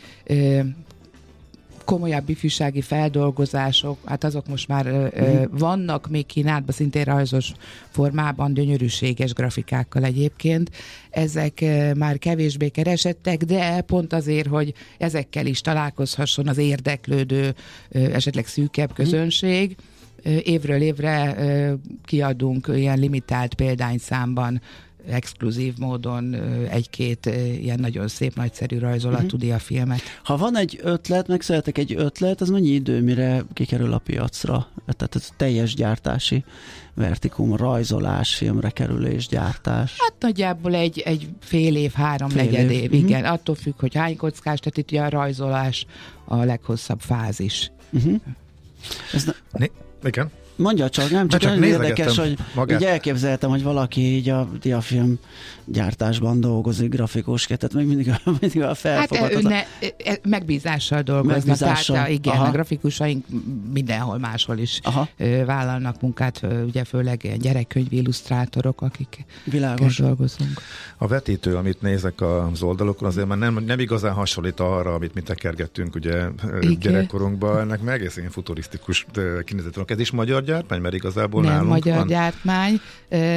komolyabb 1.85 2.29
ifjúsági 2.29 2.81
feldolgozások, 2.81 3.97
hát 4.05 4.23
azok 4.23 4.47
most 4.47 4.67
már 4.67 4.87
uh-huh. 4.87 5.45
vannak 5.51 6.09
még 6.09 6.25
Kínátban, 6.25 6.75
szintén 6.75 7.03
rajzos 7.03 7.51
formában, 7.89 8.53
gyönyörűséges 8.53 9.33
grafikákkal 9.33 10.03
egyébként. 10.03 10.71
Ezek 11.09 11.65
már 11.97 12.17
kevésbé 12.17 12.69
keresettek, 12.69 13.43
de 13.43 13.81
pont 13.81 14.13
azért, 14.13 14.47
hogy 14.47 14.73
ezekkel 14.97 15.45
is 15.45 15.61
találkozhasson 15.61 16.47
az 16.47 16.57
érdeklődő, 16.57 17.55
esetleg 17.89 18.45
szűkebb 18.47 18.89
mhm. 18.89 18.97
közönség, 18.97 19.75
évről 20.43 20.81
évre 20.81 21.35
kiadunk 22.05 22.71
ilyen 22.75 22.99
limitált 22.99 23.53
példányszámban 23.53 24.61
exkluzív 25.07 25.73
módon 25.77 26.33
egy-két 26.69 27.25
ilyen 27.61 27.79
nagyon 27.79 28.07
szép, 28.07 28.35
nagyszerű 28.35 28.77
rajzolatú 28.77 29.37
uh-huh. 29.37 29.59
filmet. 29.59 30.01
Ha 30.23 30.37
van 30.37 30.57
egy 30.57 30.79
ötlet, 30.83 31.27
meg 31.27 31.41
szeretek 31.41 31.77
egy 31.77 31.93
ötlet, 31.95 32.41
az 32.41 32.49
mennyi 32.49 32.69
idő, 32.69 33.01
mire 33.01 33.43
kikerül 33.53 33.93
a 33.93 33.97
piacra? 33.97 34.67
Tehát 34.85 35.15
ez 35.15 35.29
teljes 35.37 35.73
gyártási 35.73 36.43
vertikum, 36.93 37.55
rajzolás, 37.55 38.35
filmre 38.35 38.69
kerülés, 38.69 39.27
gyártás. 39.27 39.95
Hát 39.97 40.13
nagyjából 40.19 40.75
egy, 40.75 40.99
egy 40.99 41.27
fél 41.39 41.75
év, 41.75 41.93
három 41.93 42.29
fél 42.29 42.43
negyed 42.43 42.71
év, 42.71 42.81
év. 42.81 42.83
Uh-huh. 42.83 42.99
igen. 42.99 43.25
Attól 43.25 43.55
függ, 43.55 43.79
hogy 43.79 43.95
hány 43.95 44.17
kockás, 44.17 44.59
tehát 44.59 44.77
itt 44.77 44.91
ugye 44.91 45.01
a 45.01 45.09
rajzolás 45.09 45.85
a 46.25 46.43
leghosszabb 46.43 46.99
fázis. 46.99 47.71
Uh-huh. 47.91 48.21
Ez 49.13 49.33
ne... 49.51 49.65
Igen. 50.03 50.31
Mondja 50.55 50.89
csak, 50.89 51.09
nem 51.09 51.27
csak, 51.27 51.39
csak 51.39 51.65
érdekes, 51.65 52.17
hogy 52.17 52.37
magát. 52.55 52.81
így 52.81 52.87
elképzeltem, 52.87 53.49
hogy 53.49 53.63
valaki 53.63 54.01
így 54.01 54.29
a 54.29 54.49
diafilm 54.61 55.19
gyártásban 55.65 56.39
dolgozik, 56.39 56.89
grafikusként, 56.89 57.59
tehát 57.59 57.75
még 57.75 57.87
mindig, 57.87 58.13
mindig 58.41 58.61
a 58.61 58.73
felfogadható. 58.73 59.49
Hát 59.49 59.67
ne, 60.03 60.13
megbízással 60.29 61.01
dolgoznak, 61.01 61.45
megbízással. 61.45 61.95
tehát 61.95 62.09
igen, 62.09 62.33
Aha. 62.33 62.45
a 62.45 62.51
grafikusaink 62.51 63.25
mindenhol 63.73 64.17
máshol 64.17 64.57
is 64.57 64.79
Aha. 64.83 65.07
vállalnak 65.45 66.01
munkát, 66.01 66.41
ugye 66.65 66.83
főleg 66.83 67.37
gyerekkönyv 67.39 67.93
illusztrátorok, 67.93 68.81
akik 68.81 69.25
Világos. 69.43 69.97
dolgozunk. 69.97 70.61
A 70.97 71.07
vetítő, 71.07 71.55
amit 71.55 71.81
nézek 71.81 72.21
az 72.21 72.61
oldalokon, 72.61 73.07
azért 73.07 73.27
már 73.27 73.37
nem, 73.37 73.63
nem 73.65 73.79
igazán 73.79 74.13
hasonlít 74.13 74.59
arra, 74.59 74.93
amit 74.93 75.13
mi 75.13 75.21
tekergettünk 75.21 75.95
ugye 75.95 76.27
igen. 76.59 76.77
gyerekkorunkban, 76.79 77.59
ennek 77.59 77.81
meg 77.81 77.93
egészen 77.93 78.29
futurisztikus 78.29 79.05
kinézetek. 79.43 79.91
Ez 79.91 79.99
is 79.99 80.11
magyar 80.11 80.43
gyártmány, 80.43 80.81
mert 80.81 80.93
igazából 80.93 81.41
nem 81.41 81.51
nálunk 81.51 81.69
magyar 81.69 81.97
van. 81.97 82.07
gyártmány. 82.07 82.79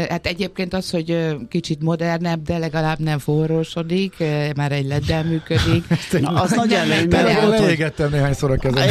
Hát 0.08 0.26
egyébként 0.26 0.74
az, 0.74 0.90
hogy 0.90 1.36
kicsit 1.48 1.82
modernebb, 2.18 2.42
de 2.42 2.58
legalább 2.58 2.98
nem 2.98 3.18
forrósodik, 3.18 4.14
már 4.56 4.72
egy 4.72 4.86
leddel 4.86 5.24
működik. 5.24 5.84
Na, 6.20 6.30
az 6.30 6.50
nagy 6.50 6.72
előny, 6.72 7.08
mert 7.08 7.58
leégettem 7.60 8.10
néhányszor 8.10 8.50
a 8.50 8.56
kezem. 8.56 8.86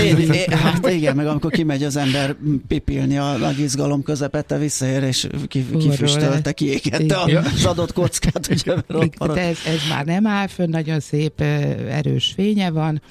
Hát 0.58 0.90
igen, 0.90 1.16
meg 1.16 1.28
amikor 1.28 1.52
kimegy 1.52 1.84
az 1.84 1.96
ember 1.96 2.36
pipilni 2.68 3.18
a 3.18 3.38
nagy 3.38 3.60
izgalom 3.60 4.04
közepette, 4.04 4.58
visszaér, 4.58 5.04
és 5.04 5.28
kifüstölte, 5.48 6.52
kiégette 6.52 7.18
az 7.18 7.66
adott 7.66 7.94
kockát. 7.94 8.50
Ugye, 8.50 9.42
ez, 9.42 9.58
ez 9.66 9.80
már 9.90 10.06
nem 10.06 10.28
áll 10.28 10.48
fönn, 10.48 10.70
nagyon 10.70 11.00
szép 11.00 11.42
erős 11.90 12.34
fénye 12.36 12.70
van, 12.70 13.02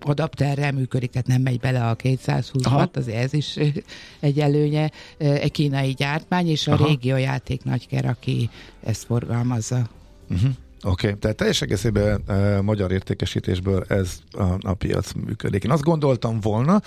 adapterrel 0.00 0.72
működik, 0.72 1.10
tehát 1.10 1.26
nem 1.26 1.42
megy 1.42 1.60
bele 1.60 1.88
a 1.88 1.94
220 1.94 2.66
watt, 2.66 2.96
az 2.96 3.08
ez 3.08 3.32
is 3.32 3.58
egy 4.20 4.40
előnye. 4.40 4.90
Egy 5.18 5.52
kínai 5.52 5.92
gyártmány, 5.92 6.48
és 6.48 6.66
a 6.66 6.72
Aha. 6.72 6.86
régió 6.86 7.16
játék 7.16 7.64
nagyker, 7.64 8.04
aki 8.04 8.50
ezt 8.84 9.04
forgalmazza. 9.04 9.88
Uh-huh. 10.30 10.50
Oké, 10.82 11.06
okay. 11.06 11.18
tehát 11.18 11.36
teljes 11.36 11.62
egészében 11.62 12.22
e, 12.26 12.60
magyar 12.60 12.92
értékesítésből 12.92 13.84
ez 13.88 14.18
a, 14.30 14.42
a 14.60 14.74
piac 14.74 15.12
működik. 15.12 15.64
Én 15.64 15.70
azt 15.70 15.82
gondoltam 15.82 16.40
volna, 16.40 16.82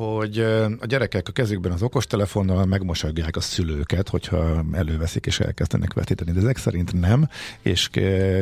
hogy 0.00 0.38
a 0.80 0.86
gyerekek 0.86 1.28
a 1.28 1.32
kezükben 1.32 1.72
az 1.72 1.82
okostelefonnal 1.82 2.64
megmosagják 2.64 3.36
a 3.36 3.40
szülőket, 3.40 4.08
hogyha 4.08 4.64
előveszik 4.72 5.26
és 5.26 5.40
elkezdenek 5.40 5.92
vetíteni, 5.92 6.32
de 6.32 6.38
ezek 6.38 6.56
szerint 6.56 7.00
nem, 7.00 7.28
és 7.62 7.90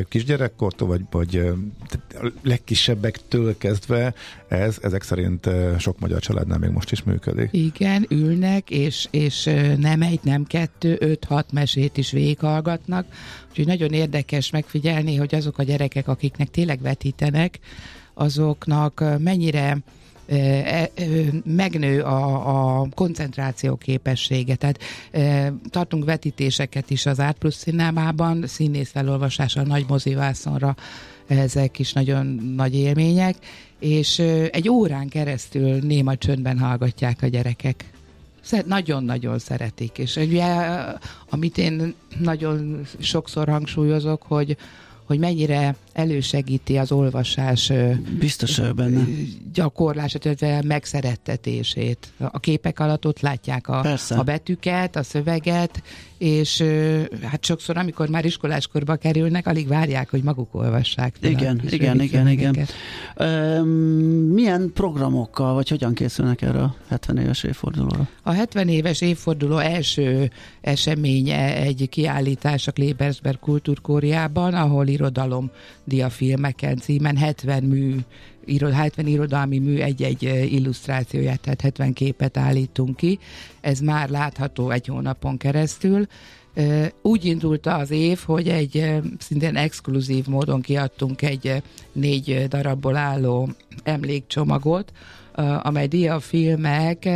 kisgyerekkortól, 0.09 0.89
vagy, 0.89 1.01
vagy 1.11 1.37
a 2.15 2.33
legkisebbektől 2.43 3.57
kezdve 3.59 4.15
ez 4.49 4.79
ezek 4.83 5.03
szerint 5.03 5.49
sok 5.79 5.99
magyar 5.99 6.21
családnál 6.21 6.59
még 6.59 6.71
most 6.71 6.93
is 6.93 7.03
működik. 7.03 7.49
Igen, 7.53 8.07
ülnek, 8.09 8.71
és, 8.71 9.09
és 9.11 9.45
nem 9.79 10.03
egy, 10.03 10.21
nem 10.23 10.45
kettő, 10.45 10.97
öt-hat 11.01 11.53
mesét 11.53 11.97
is 11.97 12.11
végighallgatnak, 12.11 13.07
úgyhogy 13.49 13.67
nagyon 13.67 13.93
érdekes 13.93 14.51
megfigyelni, 14.51 15.17
hogy 15.17 15.35
azok 15.35 15.59
a 15.59 15.63
gyerekek, 15.63 16.09
akiknek 16.09 16.51
tényleg 16.51 16.81
vetítenek, 16.81 17.59
azoknak 18.15 19.05
mennyire 19.19 19.79
megnő 21.45 22.01
a, 22.01 22.81
a 22.81 22.89
koncentráció 22.95 23.77
képessége. 23.77 24.55
Tehát 24.55 24.79
tartunk 25.71 26.05
vetítéseket 26.05 26.91
is 26.91 27.07
az 27.07 27.19
Art 27.19 27.39
Plus 27.39 27.57
Cinemában, 27.57 28.47
színész 28.47 28.91
felolvasása 28.91 29.63
nagy 29.63 29.85
mozivászonra, 29.89 30.77
ezek 31.27 31.79
is 31.79 31.93
nagyon 31.93 32.27
nagy 32.57 32.75
élmények, 32.75 33.37
és 33.79 34.19
egy 34.51 34.69
órán 34.69 35.09
keresztül 35.09 35.79
néma 35.79 36.17
csöndben 36.17 36.59
hallgatják 36.59 37.23
a 37.23 37.27
gyerekek 37.27 37.85
nagyon-nagyon 38.67 39.39
szeretik, 39.39 39.99
és 39.99 40.17
ugye, 40.17 40.45
amit 41.29 41.59
én 41.59 41.95
nagyon 42.19 42.87
sokszor 42.99 43.49
hangsúlyozok, 43.49 44.23
hogy 44.23 44.57
hogy 45.09 45.19
mennyire 45.19 45.77
elősegíti 45.99 46.77
az 46.77 46.93
olvasás 46.93 47.73
Biztos 48.19 48.61
benne. 48.77 49.05
gyakorlását, 49.53 50.25
illetve 50.25 50.63
megszerettetését. 50.67 52.13
A 52.19 52.39
képek 52.39 52.81
alatt 52.81 53.07
ott 53.07 53.21
látják 53.21 53.69
a, 53.69 53.85
a 54.09 54.23
betűket, 54.23 54.97
a 54.97 55.03
szöveget, 55.03 55.83
és 56.19 56.65
hát 57.23 57.45
sokszor, 57.45 57.77
amikor 57.77 58.09
már 58.09 58.25
iskoláskorba 58.25 58.97
kerülnek, 58.97 59.47
alig 59.47 59.69
várják, 59.69 60.11
hogy 60.11 60.23
maguk 60.23 60.55
olvassák. 60.55 61.17
Igen, 61.21 61.61
igen, 61.71 62.01
igen, 62.01 62.29
igen. 62.29 62.67
Um, 63.17 63.69
milyen 64.33 64.71
programokkal, 64.75 65.55
vagy 65.55 65.69
hogyan 65.69 65.95
készülnek 65.95 66.43
erre 66.43 66.63
a 66.63 66.75
70 66.89 67.19
éves 67.19 67.43
évfordulóra? 67.43 68.09
A 68.23 68.33
70 68.33 68.69
éves 68.69 69.01
évforduló 69.01 69.59
első 69.59 70.31
eseménye 70.61 71.57
egy 71.57 71.89
kiállítás 71.91 72.67
a 72.67 72.73
Klebersberg 72.73 73.39
kultúrkóriában, 73.39 74.55
ahol 74.55 74.87
irodalom 74.87 75.51
diafilmeken 75.89 76.77
címen 76.77 77.17
70 77.17 77.63
mű 77.63 77.97
70 78.73 79.07
irodalmi 79.07 79.59
mű 79.59 79.79
egy-egy 79.79 80.23
illusztrációját, 80.53 81.41
tehát 81.41 81.61
70 81.61 81.93
képet 81.93 82.37
állítunk 82.37 82.97
ki. 82.97 83.19
Ez 83.61 83.81
már 83.81 84.09
látható 84.09 84.71
egy 84.71 84.87
hónapon 84.87 85.37
keresztül. 85.37 86.07
Úgy 87.03 87.25
indult 87.25 87.67
az 87.67 87.91
év, 87.91 88.19
hogy 88.19 88.49
egy 88.49 89.01
szintén 89.19 89.57
exkluzív 89.57 90.27
módon 90.27 90.61
kiadtunk 90.61 91.23
egy 91.23 91.63
négy 91.93 92.47
darabból 92.49 92.97
álló 92.97 93.49
emlékcsomagot, 93.83 94.93
amely 95.63 95.87
diafilmek 95.87 97.09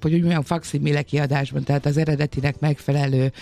hogy 0.00 0.12
úgy 0.12 0.20
mondjam, 0.20 0.42
faximile 0.42 1.02
kiadásban, 1.02 1.64
tehát 1.64 1.86
az 1.86 1.96
eredetinek 1.96 2.60
megfelelő 2.60 3.32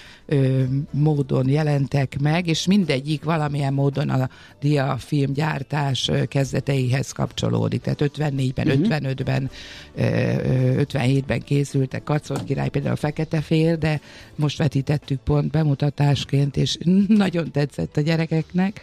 módon 0.91 1.49
jelentek 1.49 2.21
meg, 2.21 2.47
és 2.47 2.67
mindegyik 2.67 3.25
valamilyen 3.25 3.73
módon 3.73 4.09
a 4.09 4.29
diafilm 4.61 5.33
gyártás 5.33 6.11
kezdeteihez 6.29 7.13
kapcsolódik. 7.13 7.81
Tehát 7.81 8.01
54-ben, 8.01 8.67
uh-huh. 8.67 8.87
55-ben, 8.89 9.51
57-ben 9.97 11.41
készültek 11.41 12.03
Kacor 12.03 12.45
király, 12.45 12.69
például 12.69 12.95
a 12.95 12.97
Fekete 12.97 13.41
Fér, 13.41 13.79
de 13.79 14.01
most 14.37 14.59
vetítettük 14.59 15.21
pont 15.21 15.51
bemutatásként, 15.51 16.57
és 16.57 16.79
nagyon 17.09 17.51
tetszett 17.51 17.97
a 17.97 18.01
gyerekeknek 18.01 18.81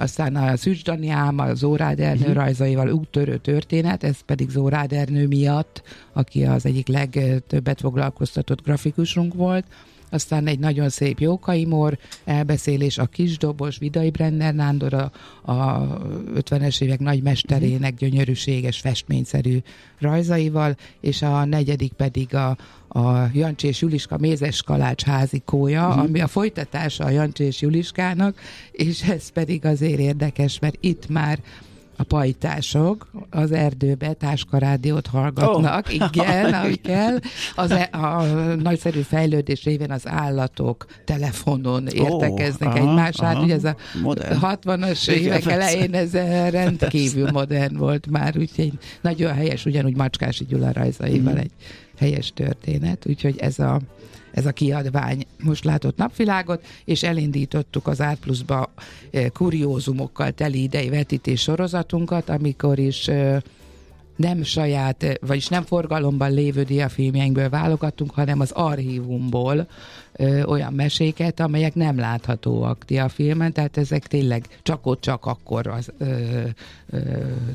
aztán 0.00 0.36
a 0.36 0.56
Szűcs 0.56 0.84
Daniám, 0.84 1.38
a 1.38 1.54
Zórád 1.54 2.00
Ernő 2.00 2.20
uh-huh. 2.20 2.34
rajzaival 2.34 2.90
úttörő 2.90 3.36
történet, 3.36 4.04
ez 4.04 4.20
pedig 4.20 4.48
Zórád 4.48 4.92
Ernő 4.92 5.26
miatt, 5.26 5.82
aki 6.12 6.44
az 6.44 6.66
egyik 6.66 6.88
legtöbbet 6.88 7.80
foglalkoztatott 7.80 8.62
grafikusunk 8.62 9.34
volt, 9.34 9.64
aztán 10.10 10.46
egy 10.46 10.58
nagyon 10.58 10.88
szép 10.88 11.20
Jókaimor 11.20 11.98
elbeszélés, 12.24 12.98
a 12.98 13.06
Kisdobos, 13.06 13.78
Vidai 13.78 14.10
Brenner 14.10 14.54
Nándor, 14.54 14.94
a, 14.94 15.10
a 15.52 15.88
50-es 16.34 16.80
évek 16.82 16.98
nagy 16.98 17.22
mesterének 17.22 17.94
gyönyörűséges, 17.94 18.80
festményszerű 18.80 19.58
rajzaival, 19.98 20.76
és 21.00 21.22
a 21.22 21.44
negyedik 21.44 21.92
pedig 21.92 22.34
a, 22.34 22.56
a 22.88 23.28
Jancsi 23.32 23.66
és 23.66 23.80
Juliska 23.80 24.18
mézes 24.18 24.62
kalács 24.62 25.02
házikója, 25.02 25.88
uh-huh. 25.88 26.02
ami 26.02 26.20
a 26.20 26.26
folytatása 26.26 27.04
a 27.04 27.10
Jancsi 27.10 27.44
és 27.44 27.60
Juliskának, 27.60 28.38
és 28.72 29.02
ez 29.02 29.28
pedig 29.28 29.64
azért 29.64 29.98
érdekes, 29.98 30.58
mert 30.58 30.76
itt 30.80 31.08
már 31.08 31.38
a 32.00 32.04
pajtások 32.04 33.10
az 33.30 33.52
erdőbe 33.52 34.12
táskarádiót 34.12 35.06
hallgatnak, 35.06 35.86
oh. 35.86 35.94
igen, 35.94 36.54
ahogy 36.54 36.80
kell. 36.80 37.18
Az, 37.54 37.70
e- 37.70 37.88
a 37.92 38.22
nagyszerű 38.54 39.00
fejlődés 39.00 39.64
révén 39.64 39.90
az 39.90 40.08
állatok 40.08 40.86
telefonon 41.04 41.86
értekeznek 41.86 42.68
oh, 42.68 42.80
egymás. 42.80 43.20
Hát 43.20 43.42
ugye 43.42 43.54
ez 43.54 43.64
a 43.64 43.76
modern. 44.02 44.38
60-as 44.42 45.08
évek 45.08 45.46
elején 45.46 45.94
ez 45.94 46.12
rendkívül 46.50 47.30
modern 47.30 47.76
volt 47.76 48.06
már, 48.10 48.38
úgyhogy 48.38 48.72
nagyon 49.00 49.34
helyes, 49.34 49.64
ugyanúgy 49.64 49.96
Macskási 49.96 50.44
Gyula 50.44 50.72
rajzaival 50.72 51.32
mm. 51.32 51.36
egy 51.36 51.52
helyes 51.98 52.32
történet, 52.34 53.06
úgyhogy 53.06 53.38
ez 53.38 53.58
a 53.58 53.80
ez 54.32 54.46
a 54.46 54.52
kiadvány 54.52 55.26
most 55.42 55.64
látott 55.64 55.96
napvilágot, 55.96 56.66
és 56.84 57.02
elindítottuk 57.02 57.86
az 57.86 58.00
Art 58.00 58.20
Plus-ba 58.20 58.72
eh, 59.10 59.28
kuriózumokkal 59.32 60.32
teli 60.32 60.62
idei 60.62 60.88
vetítés 60.88 61.40
sorozatunkat, 61.40 62.28
amikor 62.28 62.78
is 62.78 63.08
eh, 63.08 63.38
nem 64.20 64.42
saját, 64.42 65.02
eh, 65.02 65.14
vagyis 65.20 65.48
nem 65.48 65.62
forgalomban 65.62 66.32
lévő 66.32 66.62
diafilmjeinkből 66.62 67.48
válogattunk, 67.48 68.10
hanem 68.10 68.40
az 68.40 68.50
archívumból 68.50 69.66
ö, 70.20 70.42
olyan 70.42 70.72
meséket, 70.72 71.40
amelyek 71.40 71.74
nem 71.74 71.98
láthatóak 71.98 72.84
diafilmen, 72.86 73.52
tehát 73.52 73.76
ezek 73.76 74.06
tényleg 74.06 74.58
csak 74.62 74.86
ott, 74.86 75.00
csak 75.00 75.26
akkor 75.26 75.66
az, 75.66 75.92
ö, 75.98 76.40
ö, 76.90 76.98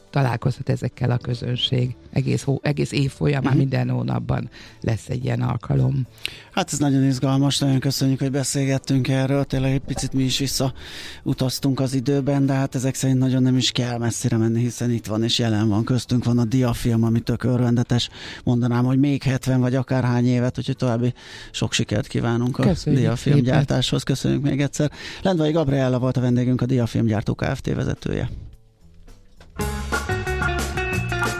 találkozhat 0.10 0.69
ezekkel 0.69 1.12
a 1.12 1.17
közönség. 1.17 1.95
Egész, 2.12 2.43
hó, 2.43 2.60
egész 2.62 2.91
év 2.91 3.12
folyamán 3.12 3.43
uh-huh. 3.43 3.58
minden 3.58 3.89
hónapban 3.89 4.49
lesz 4.82 5.10
egy 5.10 5.23
ilyen 5.23 5.41
alkalom. 5.41 6.08
Hát 6.51 6.73
ez 6.73 6.80
nagyon 6.80 7.04
izgalmas, 7.04 7.60
nagyon 7.60 7.80
köszönjük, 7.80 8.19
hogy 8.19 8.32
beszélgettünk 8.32 9.08
erről, 9.08 9.43
tényleg 9.43 9.71
egy 9.71 9.80
picit 9.80 10.13
mi 10.13 10.23
is 10.23 10.38
visszautaztunk 10.38 11.80
az 11.80 11.93
időben, 11.93 12.45
de 12.45 12.54
hát 12.54 12.75
ezek 12.75 12.95
szerint 12.95 13.19
nagyon 13.19 13.41
nem 13.41 13.58
is 13.58 13.71
kell 13.71 13.97
messzire 13.97 14.38
menni, 14.38 14.60
hiszen 14.60 14.91
itt 14.91 15.06
van 15.06 15.23
és 15.23 15.39
jelen 15.39 15.69
van, 15.69 15.84
köztünk 15.84 16.23
van 16.23 16.38
a 16.38 16.45
diafilm, 16.56 17.04
ami 17.04 17.20
tök 17.20 17.44
örvendetes, 17.44 18.10
mondanám, 18.44 18.86
hogy 18.86 19.00
még 19.00 19.24
70 19.24 19.60
vagy 19.60 19.76
akárhány 19.76 20.28
évet, 20.28 20.58
úgyhogy 20.58 20.76
további 20.76 21.13
sok 21.52 21.74
sikert 21.74 22.08
kívánunk 22.08 22.60
a 22.60 22.74
diafilmgyártáshoz. 22.86 24.04
Köszönjük 24.04 24.41
még 24.41 24.62
egyszer. 24.62 24.91
Lendvai 25.22 25.52
Gabriella 25.52 26.00
volt 26.00 26.18
a 26.18 26.22
vendégünk, 26.22 26.62
a 26.62 26.65
Diafilmgyártó 26.65 27.34
Kft. 27.34 27.74
vezetője. 27.74 28.30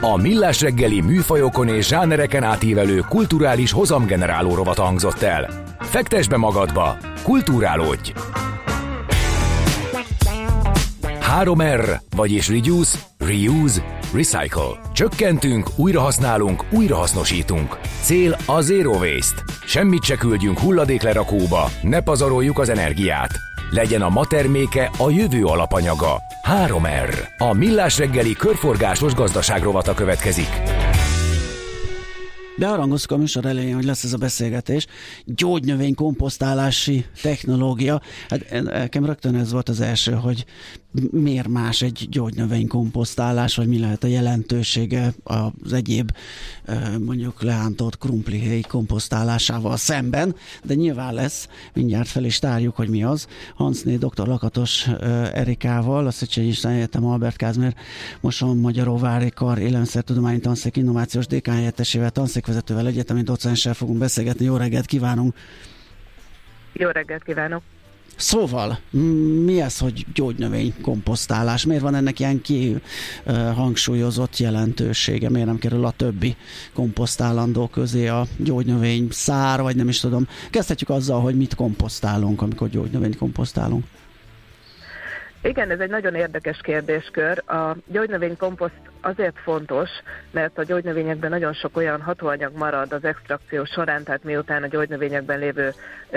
A 0.02 0.16
Millás 0.18 0.62
reggeli 0.62 1.02
műfajokon 1.02 1.68
és 1.68 1.88
zsánereken 1.88 2.44
átívelő 2.44 3.00
kulturális 3.00 3.72
hozamgeneráló 3.72 4.56
rovat 4.56 4.78
hangzott 4.78 5.22
el. 5.22 5.50
Fektes 5.80 6.28
be 6.28 6.38
magadba, 6.38 6.98
kulturálódj! 7.24 8.14
3R, 11.26 12.00
vagyis 12.16 12.50
Reduce, 12.50 12.98
Reuse, 13.18 14.00
Recycle. 14.14 14.82
Csökkentünk, 14.94 15.70
újrahasználunk, 15.76 16.66
újrahasznosítunk. 16.72 17.80
Cél 18.02 18.38
a 18.46 18.62
Zero 18.62 18.92
Waste. 18.92 19.44
Semmit 19.66 20.04
se 20.04 20.16
küldjünk 20.16 20.60
hulladéklerakóba, 20.60 21.70
ne 21.82 22.02
pazaroljuk 22.02 22.60
az 22.60 22.70
energiát. 22.70 23.32
Legyen 23.72 24.02
a 24.02 24.10
ma 24.10 24.26
terméke 24.26 24.92
a 24.98 25.10
jövő 25.10 25.46
alapanyaga. 25.46 26.22
3R. 26.66 27.28
A 27.38 27.54
Millás 27.54 27.98
reggeli 27.98 28.34
körforgásos 28.34 29.14
gazdaságrovata 29.14 29.94
következik. 29.94 30.62
Beharangoztuk 32.58 33.12
a 33.12 33.18
műsor 33.18 33.46
elején, 33.46 33.76
hogy 33.76 33.84
lesz 33.84 34.04
ez 34.04 34.14
a 34.14 34.18
beszélgetés. 34.18 34.88
Gyógynövény 35.26 35.96
komposztálási 35.96 37.06
technológia. 37.22 38.02
Hát 38.30 38.64
nekem 38.64 39.06
rögtön 39.06 39.36
ez 39.36 39.52
volt 39.52 39.70
az 39.70 39.82
első, 39.82 40.12
hogy 40.12 40.46
miért 41.12 41.48
más 41.48 41.82
egy 41.82 42.08
gyógynövény 42.10 42.68
komposztálás, 42.68 43.56
vagy 43.56 43.68
mi 43.68 43.80
lehet 43.80 44.04
a 44.04 44.08
jelentősége 44.08 45.14
az 45.24 45.74
egyéb 45.74 46.12
mondjuk 47.00 47.42
leántott 47.42 47.98
krumplihéj 47.98 48.62
komposztálásával 48.62 49.78
szemben, 49.78 50.36
de 50.64 50.74
nyilván 50.74 51.14
lesz, 51.14 51.48
mindjárt 51.74 52.08
fel 52.08 52.24
is 52.24 52.40
tárjuk, 52.40 52.76
hogy 52.76 52.90
mi 52.90 53.04
az. 53.04 53.28
Hansné 53.56 53.96
dr. 53.96 54.28
Lakatos 54.28 54.88
Erikával, 55.34 56.08
a 56.08 56.12
Széchenyi 56.12 56.48
István 56.48 56.74
Egyetem 56.74 57.06
Albert 57.06 57.36
Kázmér 57.36 57.76
Moson 58.22 58.58
Magyaróvári 58.58 59.30
Kar 59.30 59.58
Élelmiszertudományi 59.58 60.40
Tanszék 60.40 60.78
Innovációs 60.78 61.28
DK 61.28 61.48
helyettesével, 61.48 62.10
tanszékvezetővel, 62.10 62.88
egyetemi 62.88 63.22
docenssel 63.22 63.74
fogunk 63.74 63.98
beszélgetni. 63.98 64.46
Jó 64.46 64.58
reggelt 64.58 64.86
kívánunk! 64.86 65.34
Jó 66.74 66.90
reggelt 66.90 67.24
kívánok! 67.24 67.62
Szóval, 68.16 68.80
mi 69.46 69.62
ez, 69.62 69.80
hogy 69.80 70.06
gyógynövény 70.14 70.74
komposztálás? 70.82 71.66
Miért 71.66 71.82
van 71.82 71.96
ennek 71.96 72.20
ilyen 72.20 72.42
ki 72.42 72.76
hangsúlyozott 73.56 74.38
jelentősége? 74.38 75.30
Miért 75.30 75.48
nem 75.48 75.58
kerül 75.58 75.86
a 75.86 75.92
többi 75.92 76.36
komposztálandó 76.74 77.68
közé 77.68 78.08
a 78.08 78.26
gyógynövény 78.38 79.08
szár, 79.12 79.62
vagy 79.62 79.76
nem 79.76 79.90
is 79.90 80.00
tudom. 80.00 80.28
Kezdhetjük 80.50 80.90
azzal, 80.90 81.22
hogy 81.22 81.36
mit 81.36 81.56
komposztálunk, 81.56 82.42
amikor 82.42 82.70
gyógynövényt 82.70 83.18
komposztálunk. 83.18 83.86
Igen, 85.42 85.72
ez 85.72 85.80
egy 85.80 85.90
nagyon 85.90 86.16
érdekes 86.16 86.60
kérdéskör. 86.62 87.44
A 87.46 87.76
gyógynövénykomposzt 87.92 88.85
azért 89.06 89.40
fontos, 89.40 89.90
mert 90.32 90.58
a 90.58 90.64
gyógynövényekben 90.64 91.30
nagyon 91.30 91.54
sok 91.54 91.78
olyan 91.78 92.02
hatóanyag 92.02 92.58
marad 92.58 92.94
az 92.94 93.04
extrakció 93.04 93.66
során, 93.66 94.04
tehát 94.04 94.24
miután 94.24 94.64
a 94.64 94.68
gyógynövényekben 94.68 95.40
lévő 95.40 95.74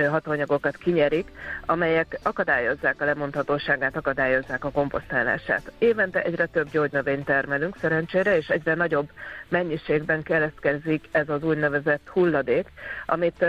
hatóanyagokat 0.08 0.76
kinyerik, 0.76 1.30
amelyek 1.66 2.18
akadályozzák 2.22 3.00
a 3.00 3.04
lemondhatóságát, 3.04 3.96
akadályozzák 3.96 4.64
a 4.64 4.70
komposztálását. 4.70 5.72
Évente 5.78 6.22
egyre 6.22 6.46
több 6.46 6.70
gyógynövényt 6.70 7.24
termelünk 7.24 7.76
szerencsére, 7.80 8.36
és 8.36 8.48
egyre 8.48 8.74
nagyobb 8.74 9.08
mennyiségben 9.48 10.22
keletkezik 10.22 11.08
ez 11.10 11.28
az 11.28 11.42
úgynevezett 11.42 12.08
hulladék, 12.08 12.66
amit 13.06 13.44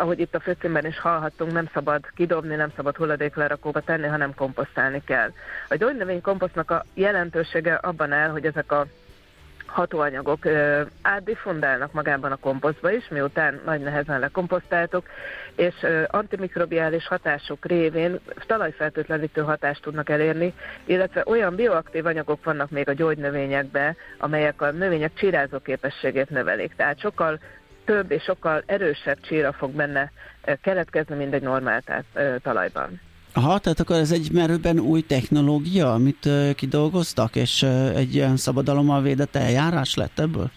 ahogy 0.00 0.20
itt 0.20 0.34
a 0.34 0.40
főcímben 0.40 0.86
is 0.86 0.98
hallhattunk, 0.98 1.52
nem 1.52 1.68
szabad 1.74 2.04
kidobni, 2.14 2.54
nem 2.54 2.72
szabad 2.76 2.96
hulladéklerakóba 2.96 3.80
tenni, 3.80 4.06
hanem 4.06 4.34
komposztálni 4.34 5.02
kell. 5.04 5.32
A 5.68 5.74
gyógynövény 5.74 6.20
komposztnak 6.20 6.70
a 6.70 6.84
jelentősége 6.94 7.74
abban 7.74 8.12
áll, 8.12 8.28
hogy 8.28 8.46
ezek 8.46 8.72
a 8.72 8.86
hatóanyagok 9.66 10.44
ö, 10.44 10.82
átdifundálnak 11.02 11.92
magában 11.92 12.32
a 12.32 12.36
komposztba 12.36 12.90
is, 12.90 13.08
miután 13.08 13.60
nagy 13.64 13.80
nehezen 13.80 14.20
lekomposztáltuk, 14.20 15.06
és 15.56 15.86
antimikrobiális 16.06 17.06
hatásuk 17.06 17.64
révén 17.66 18.20
talajfertőtlenítő 18.46 19.40
hatást 19.40 19.82
tudnak 19.82 20.08
elérni, 20.08 20.54
illetve 20.84 21.22
olyan 21.26 21.54
bioaktív 21.54 22.06
anyagok 22.06 22.44
vannak 22.44 22.70
még 22.70 22.88
a 22.88 22.92
gyógynövényekben, 22.92 23.96
amelyek 24.18 24.62
a 24.62 24.70
növények 24.70 25.14
csírázó 25.14 25.58
képességét 25.58 26.30
növelik. 26.30 26.74
Tehát 26.76 27.00
sokkal 27.00 27.38
több 27.90 28.10
és 28.10 28.22
sokkal 28.22 28.62
erősebb 28.66 29.20
csíra 29.20 29.52
fog 29.52 29.70
benne 29.70 30.12
keletkezni, 30.62 31.14
mint 31.14 31.34
egy 31.34 31.42
normál 31.42 31.82
talajban. 32.42 33.00
Aha, 33.34 33.58
tehát 33.58 33.80
akkor 33.80 33.96
ez 33.96 34.12
egy 34.12 34.28
merőben 34.32 34.78
új 34.78 35.00
technológia, 35.00 35.92
amit 35.92 36.24
uh, 36.24 36.50
kidolgoztak, 36.50 37.36
és 37.36 37.62
egy 37.94 38.14
ilyen 38.14 38.36
szabadalommal 38.36 39.02
védett 39.02 39.36
eljárás 39.36 39.94
lett 39.94 40.18
ebből? 40.18 40.50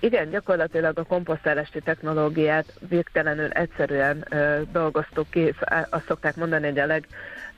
Igen, 0.00 0.30
gyakorlatilag 0.30 0.98
a 0.98 1.02
komposztálási 1.02 1.80
technológiát 1.80 2.74
végtelenül 2.88 3.50
egyszerűen 3.50 4.26
uh, 4.30 4.60
dolgoztuk 4.72 5.30
ki, 5.30 5.54
azt 5.90 6.06
szokták 6.06 6.36
mondani, 6.36 6.66
hogy 6.66 6.78
a 6.78 6.86
leg 6.86 7.06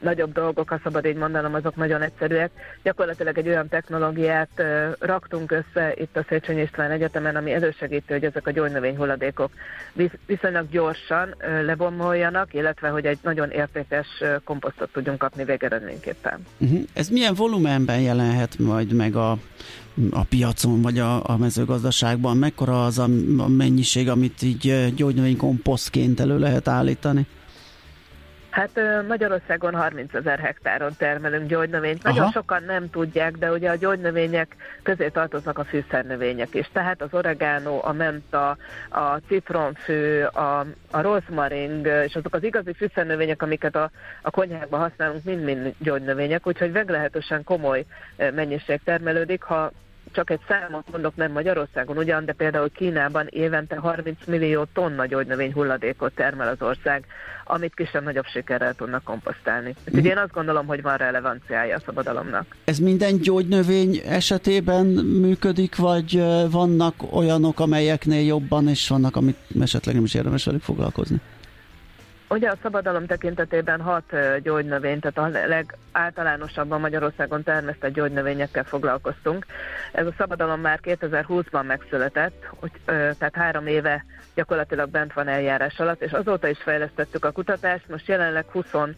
nagyobb 0.02 0.32
dolgok, 0.32 0.68
ha 0.68 0.80
szabad 0.82 1.06
így 1.06 1.16
mondanom, 1.16 1.54
azok 1.54 1.76
nagyon 1.76 2.02
egyszerűek. 2.02 2.50
Gyakorlatilag 2.82 3.38
egy 3.38 3.48
olyan 3.48 3.68
technológiát 3.68 4.50
raktunk 4.98 5.50
össze 5.50 5.92
itt 5.94 6.16
a 6.16 6.24
Széchenyi 6.28 6.60
István 6.60 6.90
Egyetemen, 6.90 7.36
ami 7.36 7.52
elősegíti, 7.52 8.12
hogy 8.12 8.24
ezek 8.24 8.46
a 8.46 8.50
gyógynövény 8.50 8.96
hulladékok 8.96 9.50
visz- 9.92 10.18
viszonylag 10.26 10.70
gyorsan 10.70 11.34
lebomoljanak, 11.64 12.54
illetve 12.54 12.88
hogy 12.88 13.06
egy 13.06 13.18
nagyon 13.22 13.50
értékes 13.50 14.06
komposztot 14.44 14.92
tudjunk 14.92 15.18
kapni 15.18 15.44
végeredményképpen. 15.44 16.46
Uh-huh. 16.58 16.80
Ez 16.92 17.08
milyen 17.08 17.34
volumenben 17.34 18.00
jelenhet 18.00 18.58
majd 18.58 18.92
meg 18.92 19.16
a 19.16 19.36
a 20.10 20.24
piacon, 20.24 20.82
vagy 20.82 20.98
a, 20.98 21.28
a 21.28 21.36
mezőgazdaságban? 21.36 22.36
Mekkora 22.36 22.84
az 22.84 22.98
a, 22.98 23.08
a 23.38 23.48
mennyiség, 23.48 24.08
amit 24.08 24.42
így 24.42 24.94
gyógynövénykomposztként 24.94 26.20
elő 26.20 26.38
lehet 26.38 26.68
állítani? 26.68 27.26
Hát 28.52 28.80
Magyarországon 29.08 29.74
30 29.74 30.14
ezer 30.14 30.38
hektáron 30.38 30.92
termelünk 30.98 31.48
gyógynövényt. 31.48 32.02
Nagyon 32.02 32.22
Aha. 32.22 32.30
sokan 32.30 32.62
nem 32.62 32.90
tudják, 32.90 33.32
de 33.36 33.50
ugye 33.50 33.70
a 33.70 33.74
gyógynövények 33.74 34.56
közé 34.82 35.08
tartoznak 35.08 35.58
a 35.58 35.64
fűszernövények 35.64 36.54
is. 36.54 36.70
Tehát 36.72 37.02
az 37.02 37.08
oregano, 37.12 37.78
a 37.82 37.92
menta, 37.92 38.56
a 38.90 39.16
citronfű, 39.28 40.20
a, 40.22 40.66
a 40.90 41.00
rozmaring, 41.00 41.86
és 41.86 42.14
azok 42.14 42.34
az 42.34 42.42
igazi 42.42 42.72
fűszernövények, 42.72 43.42
amiket 43.42 43.76
a, 43.76 43.90
a 44.22 44.30
konyhákban 44.30 44.80
használunk, 44.80 45.24
mind-mind 45.24 45.74
gyógynövények, 45.78 46.46
úgyhogy 46.46 46.70
meglehetősen 46.70 47.44
komoly 47.44 47.84
mennyiség 48.16 48.80
termelődik. 48.84 49.42
Ha 49.42 49.72
csak 50.12 50.30
egy 50.30 50.40
számot 50.48 50.90
mondok, 50.90 51.16
nem 51.16 51.32
Magyarországon 51.32 51.96
ugyan, 51.96 52.24
de 52.24 52.32
például 52.32 52.70
Kínában 52.70 53.26
évente 53.30 53.76
30 53.76 54.18
millió 54.26 54.66
tonna 54.72 55.06
gyógynövény 55.06 55.52
hulladékot 55.52 56.12
termel 56.14 56.48
az 56.48 56.62
ország, 56.62 57.04
amit 57.44 57.74
kisebb-nagyobb 57.74 58.26
sikerrel 58.32 58.74
tudnak 58.74 59.04
komposztálni. 59.04 59.74
Úgyhogy 59.86 60.04
én 60.04 60.18
azt 60.18 60.32
gondolom, 60.32 60.66
hogy 60.66 60.82
van 60.82 60.96
relevanciája 60.96 61.76
a 61.76 61.80
szabadalomnak. 61.84 62.56
Ez 62.64 62.78
minden 62.78 63.16
gyógynövény 63.16 64.00
esetében 64.06 64.86
működik, 65.20 65.76
vagy 65.76 66.22
vannak 66.50 66.94
olyanok, 67.10 67.60
amelyeknél 67.60 68.26
jobban, 68.26 68.68
és 68.68 68.88
vannak, 68.88 69.16
amit 69.16 69.36
esetleg 69.60 69.94
nem 69.94 70.04
is 70.04 70.14
érdemes 70.14 70.44
velük 70.44 70.62
foglalkozni? 70.62 71.20
Ugye 72.32 72.48
a 72.48 72.56
szabadalom 72.62 73.06
tekintetében 73.06 73.80
hat 73.80 74.16
gyógynövény, 74.42 75.00
tehát 75.00 75.34
a 75.34 75.38
legáltalánosabban 75.48 76.80
Magyarországon 76.80 77.42
termesztett 77.42 77.92
gyógynövényekkel 77.92 78.64
foglalkoztunk. 78.64 79.46
Ez 79.92 80.06
a 80.06 80.14
szabadalom 80.18 80.60
már 80.60 80.80
2020-ban 80.82 81.66
megszületett, 81.66 82.44
hogy, 82.60 82.70
tehát 82.84 83.34
három 83.34 83.66
éve 83.66 84.04
gyakorlatilag 84.34 84.90
bent 84.90 85.12
van 85.12 85.28
eljárás 85.28 85.78
alatt, 85.78 86.02
és 86.02 86.12
azóta 86.12 86.48
is 86.48 86.58
fejlesztettük 86.62 87.24
a 87.24 87.30
kutatást. 87.30 87.88
Most 87.88 88.08
jelenleg 88.08 88.44
27 88.50 88.96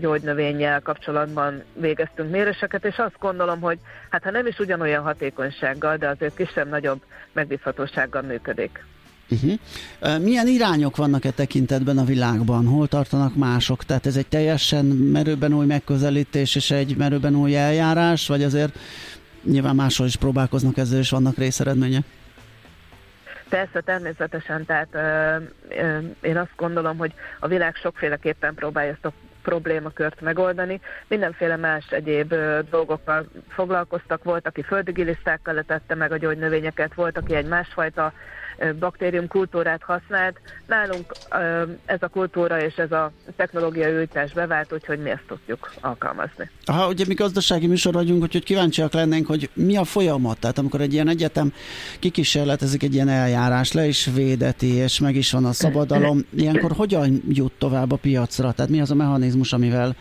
gyógynövényel 0.00 0.80
kapcsolatban 0.80 1.62
végeztünk 1.74 2.30
méréseket, 2.30 2.84
és 2.84 2.96
azt 2.98 3.18
gondolom, 3.18 3.60
hogy 3.60 3.78
hát 4.10 4.22
ha 4.22 4.30
nem 4.30 4.46
is 4.46 4.58
ugyanolyan 4.58 5.02
hatékonysággal, 5.02 5.96
de 5.96 6.08
azért 6.08 6.34
kisebb-nagyobb 6.34 7.02
megbízhatósággal 7.32 8.22
működik. 8.22 8.84
Uh-huh. 9.32 10.22
Milyen 10.22 10.46
irányok 10.46 10.96
vannak 10.96 11.24
e 11.24 11.30
tekintetben 11.30 11.98
a 11.98 12.04
világban? 12.04 12.66
Hol 12.66 12.88
tartanak 12.88 13.36
mások? 13.36 13.84
Tehát 13.84 14.06
ez 14.06 14.16
egy 14.16 14.26
teljesen 14.26 14.84
merőben 14.84 15.52
új 15.52 15.66
megközelítés 15.66 16.54
és 16.54 16.70
egy 16.70 16.96
merőben 16.96 17.34
új 17.34 17.56
eljárás, 17.56 18.28
vagy 18.28 18.42
azért 18.42 18.78
nyilván 19.44 19.74
máshol 19.74 20.06
is 20.06 20.16
próbálkoznak 20.16 20.76
ezzel, 20.76 20.98
és 20.98 21.10
vannak 21.10 21.36
részeredmények? 21.36 22.04
Persze, 23.48 23.80
természetesen, 23.80 24.64
tehát 24.64 24.88
ö, 24.92 25.36
ö, 25.68 25.98
én 26.20 26.36
azt 26.36 26.56
gondolom, 26.56 26.96
hogy 26.96 27.12
a 27.38 27.48
világ 27.48 27.74
sokféleképpen 27.74 28.54
próbálja 28.54 28.92
ezt 28.92 29.04
a 29.04 29.12
problémakört 29.42 30.20
megoldani. 30.20 30.80
Mindenféle 31.08 31.56
más 31.56 31.84
egyéb 31.90 32.32
ö, 32.32 32.58
dolgokkal 32.70 33.28
foglalkoztak, 33.48 34.24
volt, 34.24 34.46
aki 34.46 34.62
földigilisztákkal 34.62 35.54
letette 35.54 35.94
meg 35.94 36.12
a 36.12 36.16
gyógynövényeket, 36.16 36.94
volt, 36.94 37.18
aki 37.18 37.34
egy 37.34 37.46
másfajta 37.46 38.12
baktérium 38.78 39.28
kultúrát 39.28 39.82
használt. 39.82 40.40
Nálunk 40.66 41.12
ez 41.84 42.02
a 42.02 42.08
kultúra 42.08 42.62
és 42.62 42.74
ez 42.74 42.92
a 42.92 43.12
technológiai 43.36 43.96
újítás 43.96 44.32
bevált, 44.32 44.72
úgyhogy 44.72 44.98
mi 44.98 45.10
ezt 45.10 45.24
tudjuk 45.26 45.72
alkalmazni. 45.80 46.50
Ha 46.66 46.88
ugye 46.88 47.04
mi 47.08 47.14
gazdasági 47.14 47.66
műsor 47.66 47.92
vagyunk, 47.92 48.22
úgyhogy 48.22 48.44
kíváncsiak 48.44 48.92
lennénk, 48.92 49.26
hogy 49.26 49.50
mi 49.54 49.76
a 49.76 49.84
folyamat. 49.84 50.38
Tehát 50.38 50.58
amikor 50.58 50.80
egy 50.80 50.92
ilyen 50.92 51.08
egyetem 51.08 51.52
kikísérletezik 51.98 52.82
egy 52.82 52.94
ilyen 52.94 53.08
eljárás, 53.08 53.72
le 53.72 53.86
is 53.86 54.10
védeti, 54.14 54.74
és 54.74 55.00
meg 55.00 55.16
is 55.16 55.32
van 55.32 55.44
a 55.44 55.52
szabadalom, 55.52 56.20
ilyenkor 56.36 56.72
hogyan 56.72 57.22
jut 57.28 57.52
tovább 57.58 57.92
a 57.92 57.96
piacra? 57.96 58.52
Tehát 58.52 58.70
mi 58.70 58.80
az 58.80 58.90
a 58.90 58.94
mechanizmus, 58.94 59.52
amivel 59.52 59.96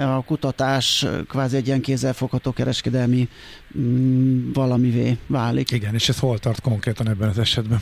a 0.00 0.24
kutatás 0.24 1.06
kvázi 1.28 1.56
egy 1.56 1.66
ilyen 1.66 1.80
kézzelfogható 1.80 2.52
kereskedelmi 2.52 3.28
valamivé 4.52 5.18
válik? 5.26 5.70
Igen, 5.70 5.94
és 5.94 6.08
ez 6.08 6.18
hol 6.18 6.38
tart 6.38 6.60
konkrétan 6.60 7.08
ebben 7.08 7.28
az 7.28 7.38
esetben? 7.38 7.80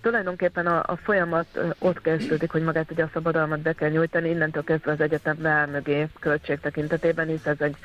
tulajdonképpen 0.00 0.66
a, 0.66 0.82
a 0.86 0.96
folyamat 1.02 1.58
ott 1.78 2.00
kezdődik, 2.00 2.50
hogy 2.50 2.62
magát 2.62 2.90
ugye 2.90 3.02
a 3.02 3.10
szabadalmat 3.12 3.60
be 3.60 3.72
kell 3.72 3.90
nyújtani, 3.90 4.28
innentől 4.28 4.64
kezdve 4.64 4.92
az 4.92 5.00
egyetem 5.00 5.36
beáll 5.40 5.66
mögé 5.66 6.08
költség 6.20 6.60
tekintetében, 6.60 7.26
hisz 7.26 7.46
ez 7.46 7.60
egy 7.60 7.76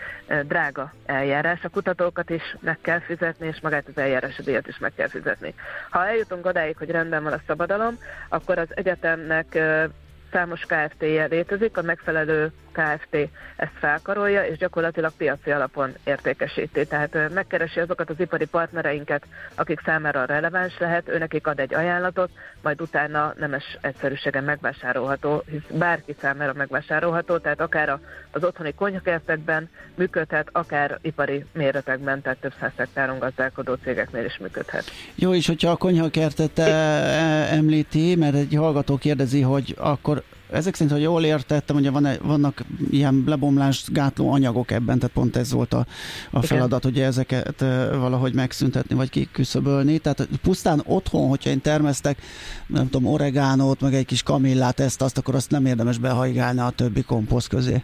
drága 0.47 0.93
eljárás. 1.05 1.63
A 1.63 1.69
kutatókat 1.69 2.29
is 2.29 2.55
meg 2.59 2.77
kell 2.81 2.99
fizetni, 2.99 3.47
és 3.47 3.59
magát 3.61 3.87
az 3.87 3.97
eljárási 3.97 4.41
díjat 4.41 4.67
is 4.67 4.77
meg 4.77 4.93
kell 4.95 5.07
fizetni. 5.07 5.53
Ha 5.89 6.07
eljutunk 6.07 6.45
odáig, 6.45 6.77
hogy 6.77 6.89
rendben 6.89 7.23
van 7.23 7.33
a 7.33 7.41
szabadalom, 7.47 7.97
akkor 8.29 8.57
az 8.57 8.67
egyetemnek 8.75 9.59
számos 10.31 10.61
KFT-je 10.61 11.25
létezik, 11.25 11.77
a 11.77 11.81
megfelelő 11.81 12.51
KFT 12.79 13.15
ezt 13.55 13.71
felkarolja, 13.79 14.45
és 14.45 14.57
gyakorlatilag 14.57 15.11
piaci 15.17 15.51
alapon 15.51 15.93
értékesíti. 16.03 16.85
Tehát 16.85 17.29
megkeresi 17.33 17.79
azokat 17.79 18.09
az 18.09 18.19
ipari 18.19 18.45
partnereinket, 18.45 19.23
akik 19.55 19.81
számára 19.85 20.25
releváns 20.25 20.77
lehet, 20.79 21.09
őnekik 21.09 21.47
ad 21.47 21.59
egy 21.59 21.73
ajánlatot, 21.73 22.29
majd 22.61 22.81
utána 22.81 23.33
nemes 23.37 23.77
egyszerűségen 23.81 24.43
megvásárolható, 24.43 25.43
hisz 25.49 25.77
bárki 25.77 26.15
számára 26.21 26.53
megvásárolható, 26.53 27.37
tehát 27.37 27.61
akár 27.61 27.99
az 28.31 28.43
otthoni 28.43 28.73
konyhakertekben 28.73 29.69
működhet, 29.95 30.49
akár 30.51 30.99
ipari 31.01 31.45
méretekben, 31.51 32.21
tehát 32.21 32.39
több 32.39 32.53
száz 32.59 32.71
hektáron 32.75 33.19
gazdálkodó 33.19 33.73
cégeknél 33.73 34.25
is 34.25 34.37
működhet. 34.37 34.83
Jó, 35.15 35.33
és 35.33 35.47
hogyha 35.47 35.71
a 35.71 35.75
konyhakertet 35.75 36.59
említi, 37.49 38.15
mert 38.15 38.35
egy 38.35 38.55
hallgató 38.55 38.97
kérdezi, 38.97 39.41
hogy 39.41 39.75
akkor 39.77 40.23
ezek 40.51 40.73
szerint, 40.73 40.91
hogy 40.91 41.01
jól 41.01 41.23
értettem, 41.23 41.75
ugye 41.75 41.89
van, 41.89 42.07
vannak 42.21 42.63
ilyen 42.89 43.23
lebomlást 43.25 43.93
gátló 43.93 44.31
anyagok 44.31 44.71
ebben, 44.71 44.99
tehát 44.99 45.15
pont 45.15 45.35
ez 45.35 45.51
volt 45.51 45.73
a, 45.73 45.85
a 46.31 46.41
feladat, 46.41 46.83
hogy 46.83 46.99
ezeket 46.99 47.59
valahogy 47.91 48.33
megszüntetni, 48.33 48.95
vagy 48.95 49.09
kiküszöbölni. 49.09 49.97
Tehát 49.97 50.27
pusztán 50.41 50.81
otthon, 50.85 51.27
hogyha 51.27 51.49
én 51.49 51.61
termesztek, 51.61 52.21
nem 52.67 52.89
tudom, 52.89 53.11
oregánót, 53.11 53.81
meg 53.81 53.93
egy 53.93 54.05
kis 54.05 54.23
kamillát, 54.23 54.79
ezt, 54.79 55.01
azt, 55.01 55.17
akkor 55.17 55.35
azt 55.35 55.51
nem 55.51 55.65
érdemes 55.65 55.97
behajgálni 55.97 56.59
a 56.59 56.69
többi 56.69 57.01
komposzt 57.01 57.47
közé. 57.47 57.83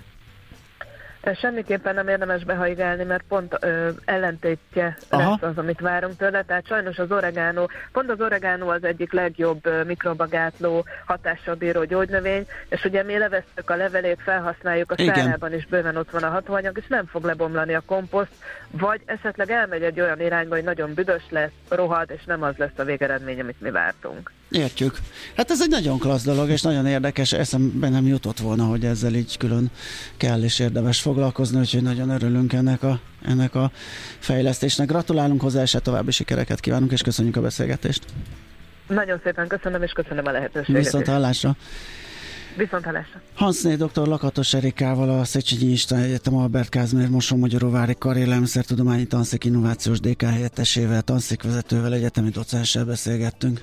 Semmiképpen 1.34 1.94
nem 1.94 2.08
érdemes 2.08 2.44
behaigálni, 2.44 3.04
mert 3.04 3.24
pont 3.28 3.58
ö, 3.60 3.90
ellentétje 4.06 4.98
Aha. 5.10 5.30
lesz 5.30 5.42
az, 5.42 5.58
amit 5.58 5.80
várunk 5.80 6.18
tőle. 6.18 6.44
Tehát 6.44 6.68
sajnos 6.68 6.98
az 6.98 7.12
oregánó, 7.12 7.70
pont 7.92 8.10
az 8.10 8.22
oregánó 8.22 8.70
az 8.70 8.84
egyik 8.84 9.14
legjobb 9.14 9.66
ö, 9.66 9.84
mikrobagátló 9.84 10.86
hatással 11.06 11.56
bíró 11.56 11.84
gyógynövény, 11.84 12.48
és 12.70 12.84
ugye 12.84 13.04
mi 13.04 13.18
levesztük 13.18 13.70
a 13.70 13.76
levelét, 13.76 14.22
felhasználjuk 14.22 14.92
a 14.92 14.96
szárában 14.98 15.54
is 15.54 15.66
bőven 15.66 15.96
ott 15.96 16.10
van 16.10 16.24
a 16.24 16.30
hatóanyag, 16.30 16.78
és 16.78 16.88
nem 16.88 17.06
fog 17.06 17.24
lebomlani 17.24 17.74
a 17.74 17.82
komposzt, 17.86 18.34
vagy 18.72 19.02
esetleg 19.06 19.52
elmegy 19.52 19.84
egy 19.84 20.00
olyan 20.00 20.22
irányba, 20.22 20.56
hogy 20.56 20.64
nagyon 20.64 20.94
büdös 20.94 21.24
lesz, 21.30 21.52
rohad, 21.70 22.10
és 22.12 22.24
nem 22.26 22.42
az 22.44 22.56
lesz 22.58 22.78
a 22.78 22.84
végeredmény, 22.84 23.40
amit 23.40 23.62
mi 23.62 23.72
vártunk. 23.72 24.32
Értjük. 24.52 25.00
Hát 25.36 25.52
ez 25.52 25.62
egy 25.62 25.70
nagyon 25.70 26.00
klassz 26.00 26.24
dolog, 26.24 26.50
és 26.50 26.62
nagyon 26.62 26.86
érdekes. 26.86 27.32
Eszembe 27.32 27.90
nem 27.90 28.08
jutott 28.08 28.40
volna, 28.40 28.66
hogy 28.66 28.86
ezzel 28.86 29.14
így 29.14 29.38
külön 29.38 29.72
kell 30.18 30.44
és 30.44 30.60
érdemes 30.60 31.02
foglalkozni, 31.02 31.60
úgyhogy 31.60 31.82
nagyon 31.82 32.10
örülünk 32.10 32.54
ennek 32.54 32.84
a, 32.84 33.00
ennek 33.26 33.56
a 33.56 33.72
fejlesztésnek. 34.20 34.88
Gratulálunk 34.88 35.42
hozzá, 35.42 35.62
és 35.62 35.78
további 35.84 36.12
sikereket 36.12 36.60
kívánunk, 36.60 36.92
és 36.92 37.02
köszönjük 37.02 37.36
a 37.36 37.42
beszélgetést. 37.42 38.06
Nagyon 38.88 39.20
szépen 39.24 39.48
köszönöm, 39.48 39.84
és 39.84 39.92
köszönöm 39.92 40.26
a 40.26 40.32
lehetőséget. 40.32 40.84
Viszont 40.84 41.08
hallásra. 41.08 41.56
Viszont 42.58 42.84
hallásra. 42.84 43.22
Hansné 43.36 43.76
dr. 43.76 44.08
Lakatos 44.08 44.54
Erikával 44.54 45.20
a 45.20 45.24
Széchenyi 45.24 45.72
István 45.72 46.02
Egyetem 46.02 46.36
Albert 46.36 46.70
Kázmér 46.70 47.10
Moson-Magyaróvári 47.10 47.96
Karélelmiszertudományi 48.00 49.06
Tanszék 49.06 49.44
Innovációs 49.44 50.00
DK 50.00 50.22
helyettesével, 50.22 51.02
tanszékvezetővel, 51.02 51.94
egyetemi 51.94 52.30
docenssel 52.30 52.86
beszélgettünk. 52.86 53.62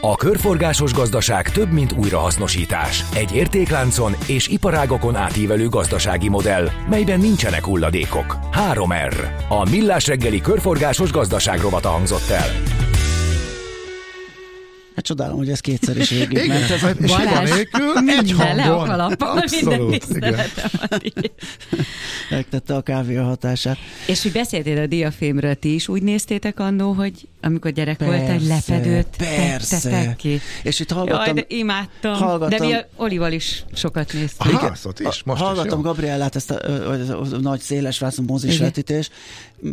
A 0.00 0.16
körforgásos 0.16 0.92
gazdaság 0.92 1.50
több, 1.50 1.72
mint 1.72 1.92
újrahasznosítás. 1.92 3.04
Egy 3.14 3.34
értékláncon 3.34 4.14
és 4.26 4.48
iparágokon 4.48 5.16
átívelő 5.16 5.68
gazdasági 5.68 6.28
modell, 6.28 6.68
melyben 6.88 7.20
nincsenek 7.20 7.64
hulladékok. 7.64 8.38
3R. 8.72 9.14
A 9.48 9.70
Millás 9.70 10.06
reggeli 10.06 10.40
körforgásos 10.40 11.10
gazdaság 11.10 11.60
rovata 11.60 11.88
hangzott 11.88 12.28
el. 12.28 12.87
Hát 14.98 15.06
csodálom, 15.06 15.36
hogy 15.36 15.50
ez 15.50 15.60
kétszer 15.60 15.96
is 15.96 16.10
végig 16.10 16.48
ment. 16.48 16.70
Ez 16.70 16.82
egy 16.82 16.96
Balázs, 16.96 17.50
nélkül 17.50 18.08
egy 18.08 18.32
hangon. 18.32 18.86
Le 18.86 19.04
a 19.04 19.12
Abszolút, 19.18 20.06
Megtette 22.30 22.74
a 22.74 22.80
kávé 22.80 23.16
a 23.16 23.24
hatását. 23.24 23.78
És 24.06 24.22
hogy 24.22 24.32
beszéltél 24.32 24.78
a 24.78 24.86
diafémről, 24.86 25.54
ti 25.54 25.74
is 25.74 25.88
úgy 25.88 26.02
néztétek 26.02 26.60
annó, 26.60 26.92
hogy 26.92 27.28
amikor 27.42 27.70
gyerek 27.70 27.96
persze, 27.96 28.16
volt, 28.16 28.30
egy 28.30 28.46
lepedőt 28.46 29.16
persze. 29.16 30.14
ki. 30.16 30.40
És 30.62 30.80
itt 30.80 30.90
hallgattam... 30.90 31.36
Jaj, 31.36 31.46
de 31.48 31.56
imádtam. 31.56 32.14
Hallgattam, 32.14 32.58
de 32.58 32.66
mi 32.66 32.72
a 32.72 32.86
Olival 32.96 33.32
is 33.32 33.64
sokat 33.74 34.12
néztük. 34.12 34.52
Aha, 34.52 34.76
is, 34.98 35.22
most 35.24 35.42
hallgattam 35.42 35.78
is 35.78 35.84
Gabriellát, 35.84 36.36
ezt 36.36 36.50
a, 36.50 36.54
a, 36.54 36.92
a, 36.92 37.20
a 37.32 37.38
nagy 37.40 37.60
széles 37.60 37.98
vászon 37.98 38.24
mozis 38.24 38.58
vetítés. 38.58 39.10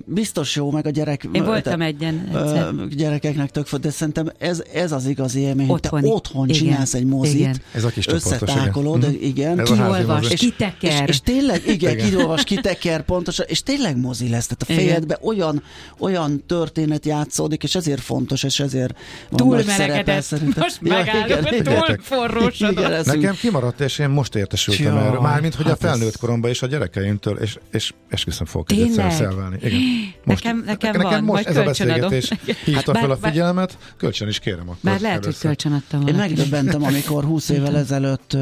Biztos 0.05 0.55
jó, 0.55 0.71
meg 0.71 0.85
a 0.85 0.89
gyerek... 0.89 1.27
Én 1.31 1.45
voltam 1.45 1.81
egyen 1.81 2.29
egyszer. 2.33 2.87
Gyerekeknek 2.87 3.51
tök 3.51 3.75
de 3.75 3.89
szerintem 3.89 4.31
ez, 4.37 4.63
ez 4.73 4.91
az 4.91 5.05
igazi 5.15 5.39
élmény, 5.39 5.67
hogy 5.67 5.79
te 5.79 5.89
otthon 6.01 6.49
igen, 6.49 6.61
csinálsz 6.61 6.93
egy 6.93 7.05
mozit, 7.05 7.39
igen. 7.39 7.61
Ez 7.71 7.83
a 7.83 7.89
kis 7.89 8.07
összetákolod, 8.07 9.03
igen. 9.03 9.13
igen. 9.21 9.59
Ez 9.59 9.69
kiolvas, 9.69 10.27
kiteker. 10.27 11.03
És, 11.03 11.09
és 11.09 11.19
tényleg, 11.21 11.67
igen, 11.67 11.97
kiolvas, 11.97 12.43
kiteker, 12.43 13.01
pontosan, 13.01 13.45
és 13.49 13.63
tényleg 13.63 13.97
mozi 13.97 14.29
lesz, 14.29 14.47
tehát 14.47 14.61
a 14.61 14.81
fejedbe 14.81 15.17
olyan, 15.21 15.63
olyan 15.99 16.43
történet 16.47 17.05
játszódik, 17.05 17.63
és 17.63 17.75
ezért 17.75 18.01
fontos, 18.01 18.43
és 18.43 18.59
ezért 18.59 18.97
van 19.29 19.37
túl 19.37 19.55
nagy 19.55 19.65
szerepe, 19.65 20.23
Most 20.55 20.81
megállok, 20.81 21.29
ja, 21.29 21.37
igen, 21.37 21.63
túl 21.63 21.97
forrósodott. 22.01 23.05
Nekem 23.05 23.35
kimaradt, 23.35 23.79
és 23.79 23.99
én 23.99 24.09
most 24.09 24.35
értesültem 24.35 24.97
erről. 24.97 25.19
Mármint, 25.19 25.55
hogy 25.55 25.65
hát 25.65 25.73
a 25.73 25.87
felnőtt 25.87 26.17
koromban 26.17 26.49
is 26.49 26.61
a 26.61 26.67
gyerekeimtől, 26.67 27.37
és, 27.37 27.57
és 27.71 27.93
esküszöm 28.09 28.45
fogok 28.45 28.71
egyszer 28.71 29.11
szelválni. 29.11 29.57
Igen. 29.61 29.79
Most, 30.23 30.43
nekem, 30.43 30.63
nekem, 30.65 30.95
nekem 30.95 31.25
van, 31.25 31.35
most 31.35 31.47
ez 31.47 31.57
a 31.57 31.63
beszélgetés 31.63 32.31
hívta 32.65 32.93
hát, 32.93 33.01
fel 33.01 33.11
a 33.11 33.17
figyelmet, 33.17 33.77
kölcsön 33.97 34.27
is 34.27 34.39
kérem. 34.39 34.69
Akkor 34.69 34.91
lehet, 35.05 35.25
hogy 35.25 35.37
kölcsön 35.37 35.71
adtam 35.71 36.07
Én 36.07 36.15
megdöbbentem, 36.15 36.83
amikor 36.83 37.23
20 37.23 37.49
évvel 37.49 37.77
ezelőtt 37.77 38.37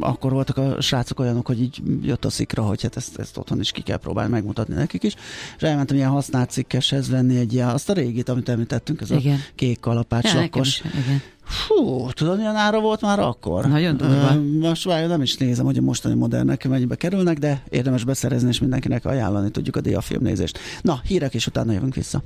akkor 0.00 0.32
voltak 0.32 0.56
a 0.56 0.80
srácok 0.80 1.20
olyanok, 1.20 1.46
hogy 1.46 1.60
így 1.60 1.82
jött 2.02 2.24
a 2.24 2.30
szikra, 2.30 2.62
hogy 2.62 2.82
hát 2.82 2.96
ezt, 2.96 3.18
ezt 3.18 3.36
otthon 3.36 3.60
is 3.60 3.70
ki 3.70 3.80
kell 3.80 3.96
próbálni 3.96 4.30
megmutatni 4.30 4.74
nekik 4.74 5.02
is. 5.02 5.14
És 5.56 5.62
elmentem 5.62 5.96
ilyen 5.96 6.10
használt 6.10 6.50
cikkeshez 6.50 7.08
venni 7.08 7.38
egy 7.38 7.52
ilyen, 7.52 7.68
azt 7.68 7.90
a 7.90 7.92
régit, 7.92 8.28
amit 8.28 8.48
említettünk, 8.48 9.00
ez 9.00 9.10
igen. 9.10 9.34
a 9.34 9.52
kék 9.54 9.80
kalapács 9.80 10.32
ja, 10.32 10.40
lakos. 10.40 10.80
Igen. 10.80 11.22
Fú, 11.44 12.08
tudod, 12.10 12.36
milyen 12.36 12.56
ára 12.56 12.80
volt 12.80 13.00
már 13.00 13.18
akkor? 13.18 13.68
Nagyon 13.68 13.96
durva. 13.96 14.40
Most 14.60 14.84
várj, 14.84 15.06
nem 15.06 15.22
is 15.22 15.36
nézem, 15.36 15.64
hogy 15.64 15.76
a 15.76 15.80
mostani 15.80 16.14
modernek 16.14 16.68
mennyibe 16.68 16.94
kerülnek, 16.94 17.38
de 17.38 17.62
érdemes 17.68 18.04
beszerezni, 18.04 18.48
és 18.48 18.60
mindenkinek 18.60 19.04
ajánlani 19.04 19.50
tudjuk 19.50 19.76
a 19.76 19.80
diafilm 19.80 20.22
nézést. 20.22 20.58
Na, 20.82 21.00
hírek, 21.04 21.34
és 21.34 21.46
utána 21.46 21.72
jövünk 21.72 21.94
vissza. 21.94 22.22